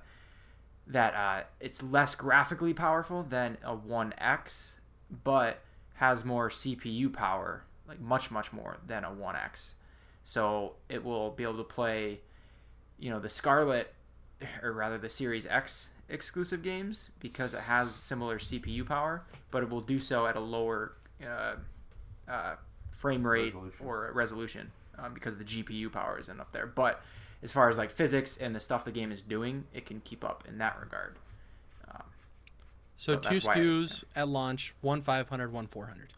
[0.86, 4.80] that uh, it's less graphically powerful than a One X,
[5.22, 5.60] but
[5.94, 9.76] has more CPU power, like much much more than a One X.
[10.22, 12.20] So it will be able to play,
[12.98, 13.92] you know, the Scarlet,
[14.62, 19.70] or rather the Series X exclusive games because it has similar CPU power, but it
[19.70, 20.92] will do so at a lower
[21.26, 21.54] uh,
[22.28, 22.54] uh,
[22.98, 23.86] frame rate Resolution.
[23.86, 26.66] or resolution um, because the GPU power isn't up there.
[26.66, 27.02] But
[27.42, 30.24] as far as like physics and the stuff the game is doing, it can keep
[30.24, 31.16] up in that regard.
[32.96, 36.12] So, So two that's why- SKUs at launch, one 500, one 400.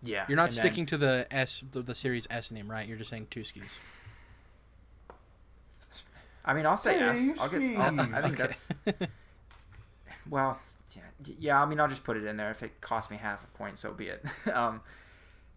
[0.00, 2.86] Yeah, You're not and then- sticking to the S, the, the Series S name, right?
[2.86, 3.62] You're just saying two SKUs.
[6.44, 7.40] I mean, I'll say Hey, S.
[7.40, 7.62] I'll get.
[7.78, 8.42] I'll, I think Okay.
[8.42, 8.68] that's.
[10.30, 10.58] Well,
[10.96, 11.02] yeah,
[11.38, 11.62] yeah.
[11.62, 12.50] I mean, I'll just put it in there.
[12.50, 14.24] If it costs me half a point, so be it.
[14.54, 14.80] um,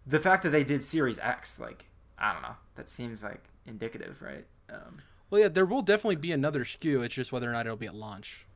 [0.08, 1.84] the fact that they did Series X, like,
[2.18, 2.56] I don't know.
[2.76, 4.46] That seems like indicative, right?
[4.72, 4.96] Um,
[5.30, 7.04] Well, yeah, there will definitely be another SKU.
[7.04, 8.46] It's just whether or not it'll be at launch.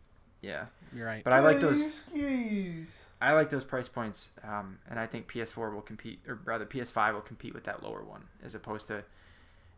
[0.40, 1.22] yeah, You're right.
[1.22, 1.84] but I like those.
[1.86, 3.04] Excuse.
[3.20, 7.14] I like those price points, um, and I think PS4 will compete, or rather PS5
[7.14, 9.04] will compete with that lower one, as opposed to.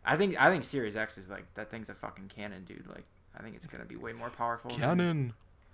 [0.07, 2.87] I think I think Series X is like that thing's a fucking cannon, dude.
[2.89, 3.05] Like
[3.39, 4.71] I think it's gonna be way more powerful.
[4.71, 4.81] than-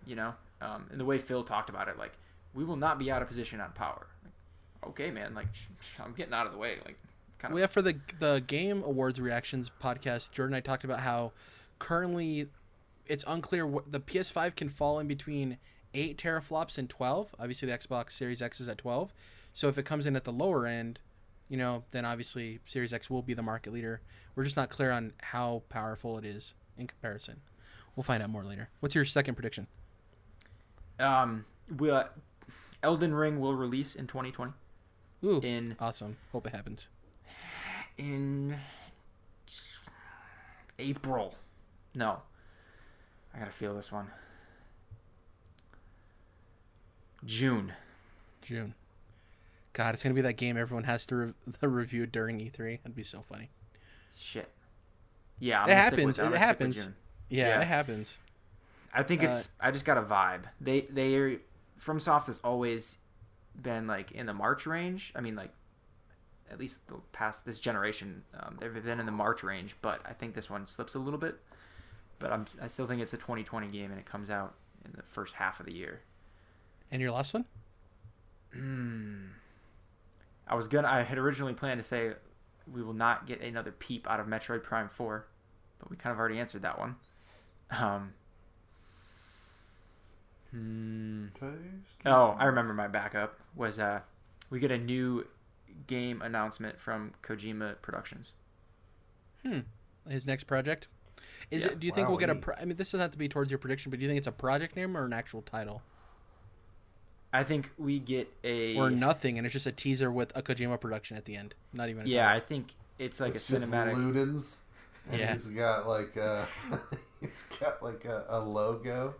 [0.06, 2.12] you know, um, and the way Phil talked about it, like
[2.54, 4.06] we will not be out of position on power.
[4.86, 5.46] Okay, man, like
[6.04, 6.96] I'm getting out of the way, like
[7.38, 7.54] kind of.
[7.54, 11.32] Well, yeah, for the the game awards reactions podcast, Jordan and I talked about how
[11.78, 12.48] currently
[13.06, 15.58] it's unclear what the PS5 can fall in between
[15.94, 17.34] eight teraflops and twelve.
[17.38, 19.12] Obviously, the Xbox Series X is at twelve.
[19.52, 21.00] So if it comes in at the lower end,
[21.48, 24.00] you know, then obviously Series X will be the market leader.
[24.36, 27.40] We're just not clear on how powerful it is in comparison.
[27.96, 28.68] We'll find out more later.
[28.78, 29.66] What's your second prediction?
[31.00, 31.44] Um,
[31.76, 32.04] will
[32.82, 34.52] Elden Ring will release in 2020
[35.24, 36.16] Ooh, in awesome.
[36.32, 36.88] Hope it happens.
[37.98, 38.56] in
[40.78, 41.34] April.
[41.94, 42.22] No,
[43.34, 44.08] I gotta feel this one.
[47.24, 47.72] June.
[48.42, 48.74] June.
[49.72, 51.32] God, it's gonna be that game everyone has to re-
[51.62, 52.78] review during E3.
[52.82, 53.50] That'd be so funny.
[54.16, 54.48] Shit.
[55.38, 56.76] Yeah, I'm It happens, it with happens.
[57.28, 57.60] Yeah, Yeah.
[57.60, 58.18] it happens.
[58.92, 59.50] I think Uh, it's.
[59.60, 60.44] I just got a vibe.
[60.60, 61.36] They they are
[61.78, 62.98] FromSoft is always
[63.60, 65.12] been like in the March range.
[65.14, 65.52] I mean, like
[66.50, 69.76] at least the past this generation, um, they've been in the March range.
[69.82, 71.36] But I think this one slips a little bit.
[72.18, 74.54] But I'm I still think it's a 2020 game, and it comes out
[74.84, 76.00] in the first half of the year.
[76.90, 77.44] And your last one?
[78.52, 79.26] Hmm.
[80.46, 80.88] I was gonna.
[80.88, 82.12] I had originally planned to say
[82.70, 85.26] we will not get another peep out of Metroid Prime Four,
[85.78, 86.96] but we kind of already answered that one.
[87.70, 88.14] Um.
[90.50, 91.26] Hmm.
[92.06, 94.00] Oh, I remember my backup was uh,
[94.50, 95.26] we get a new
[95.86, 98.32] game announcement from Kojima Productions.
[99.46, 99.60] Hmm.
[100.08, 100.88] His next project.
[101.50, 101.72] Is Yeah.
[101.72, 101.80] it?
[101.80, 102.34] Do you think we'll get a?
[102.34, 104.18] Pro- I mean, this doesn't have to be towards your prediction, but do you think
[104.18, 105.82] it's a project name or an actual title,
[107.32, 108.76] I think we get a.
[108.76, 111.54] or nothing, and it's just a teaser with a Kojima production at the end?
[111.72, 112.06] Not even.
[112.06, 113.94] A Yeah, I think it's like it's a just cinematic.
[113.94, 114.60] Ludens,
[115.10, 115.32] and Yeah.
[115.32, 116.46] he's got like a,
[117.20, 119.14] he's got like a, a logo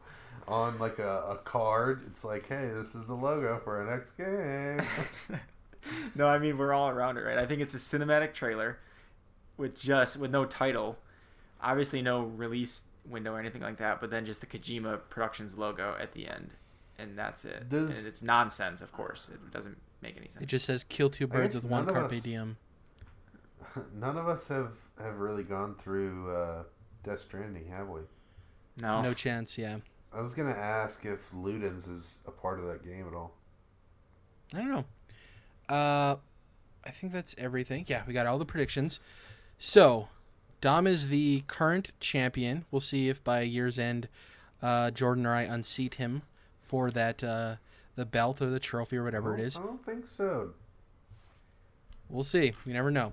[0.50, 2.02] on like a, a card.
[2.06, 4.82] It's like, hey, this is the logo for our next game.
[6.14, 7.38] no, I mean we're all around it, right?
[7.38, 8.78] I think it's a cinematic trailer
[9.56, 10.98] with just with no title,
[11.62, 15.96] obviously no release window or anything like that, but then just the Kojima Productions logo
[16.00, 16.54] at the end,
[16.98, 17.68] and that's it.
[17.68, 19.30] Does- and it's nonsense, of course.
[19.32, 20.42] It doesn't make any sense.
[20.42, 22.56] It just says "kill two birds with one none carpe us- diem."
[23.94, 26.62] None of us have have really gone through uh,
[27.04, 28.00] Death Stranding, have we?
[28.82, 29.56] no, No chance.
[29.56, 29.76] Yeah.
[30.12, 33.32] I was gonna ask if Ludens is a part of that game at all.
[34.52, 34.84] I don't know.
[35.74, 36.16] Uh,
[36.84, 37.84] I think that's everything.
[37.86, 38.98] Yeah, we got all the predictions.
[39.58, 40.08] So,
[40.60, 42.64] Dom is the current champion.
[42.70, 44.08] We'll see if by year's end,
[44.62, 46.22] uh, Jordan or I unseat him
[46.62, 47.56] for that uh,
[47.94, 49.56] the belt or the trophy or whatever it is.
[49.56, 50.50] I don't think so.
[52.08, 52.52] We'll see.
[52.66, 53.12] We never know.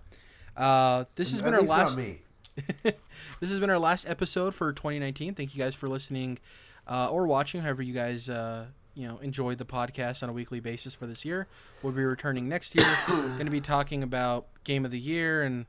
[0.56, 1.96] Uh, this has At been our last.
[2.84, 5.36] this has been our last episode for 2019.
[5.36, 6.40] Thank you guys for listening
[6.90, 8.66] uh, or watching, however you guys uh,
[8.96, 11.48] you know enjoyed the podcast on a weekly basis for this year.
[11.84, 12.86] We'll be returning next year.
[13.08, 15.66] Going to be talking about game of the year, and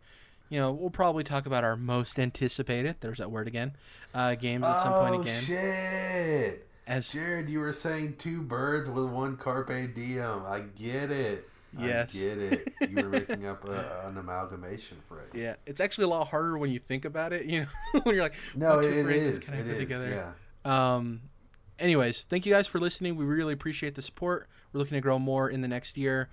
[0.48, 2.96] you know we'll probably talk about our most anticipated.
[3.00, 3.72] There's that word again.
[4.14, 5.42] Uh, games at some point Oh, again.
[5.42, 6.66] shit!
[6.86, 10.42] As Jared, you were saying two birds with one carpe diem.
[10.46, 11.44] I get it.
[11.78, 12.16] Yes.
[12.16, 12.72] I get it.
[12.88, 15.28] You were making up a, an amalgamation phrase.
[15.34, 17.44] yeah, it's actually a lot harder when you think about it.
[17.44, 19.46] You know, when you're like, No, it, it is.
[19.50, 19.78] It is.
[19.78, 20.08] together?
[20.08, 20.30] Yeah.
[20.64, 21.22] Um,
[21.78, 23.16] anyways, thank you guys for listening.
[23.16, 24.48] We really appreciate the support.
[24.72, 26.28] We're looking to grow more in the next year.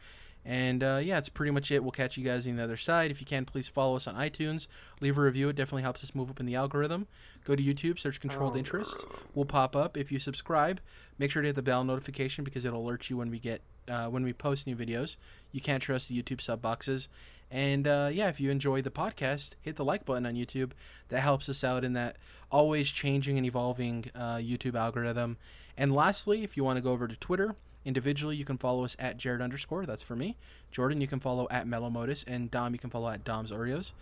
[0.47, 1.81] And uh, yeah, it's pretty much it.
[1.81, 3.09] We'll catch you guys on the other side.
[3.09, 4.67] If you can, please follow us on iTunes.
[5.01, 5.49] Leave a review.
[5.49, 7.07] It definitely helps us move up in the algorithm.
[7.45, 9.05] Go to YouTube, search Controlled Interest.
[9.33, 9.97] We'll pop up.
[9.97, 10.81] If you subscribe,
[11.17, 14.05] make sure to hit the bell notification because it'll alert you when we get uh,
[14.05, 15.17] when we post new videos.
[15.51, 17.07] You can't trust the YouTube sub boxes.
[17.51, 20.71] And uh, yeah, if you enjoy the podcast, hit the like button on YouTube.
[21.09, 22.17] That helps us out in that
[22.51, 25.37] always changing and evolving uh, YouTube algorithm.
[25.77, 27.55] And lastly, if you want to go over to Twitter,
[27.85, 29.85] individually, you can follow us at Jared underscore.
[29.85, 30.37] That's for me.
[30.71, 32.23] Jordan, you can follow at Melomodus.
[32.27, 33.93] And Dom, you can follow at Dom's Oreos.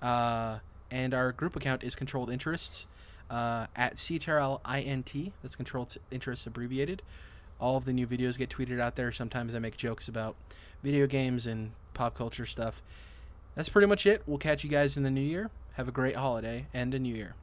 [0.00, 0.58] Uh,
[0.90, 2.86] and our group account is Controlled Interests
[3.30, 5.32] uh, at CTRLINT.
[5.42, 7.02] That's Controlled Interests abbreviated.
[7.60, 9.12] All of the new videos get tweeted out there.
[9.12, 10.36] Sometimes I make jokes about
[10.82, 12.82] video games and pop culture stuff.
[13.54, 14.22] That's pretty much it.
[14.26, 15.50] We'll catch you guys in the new year.
[15.74, 17.34] Have a great holiday and a new year.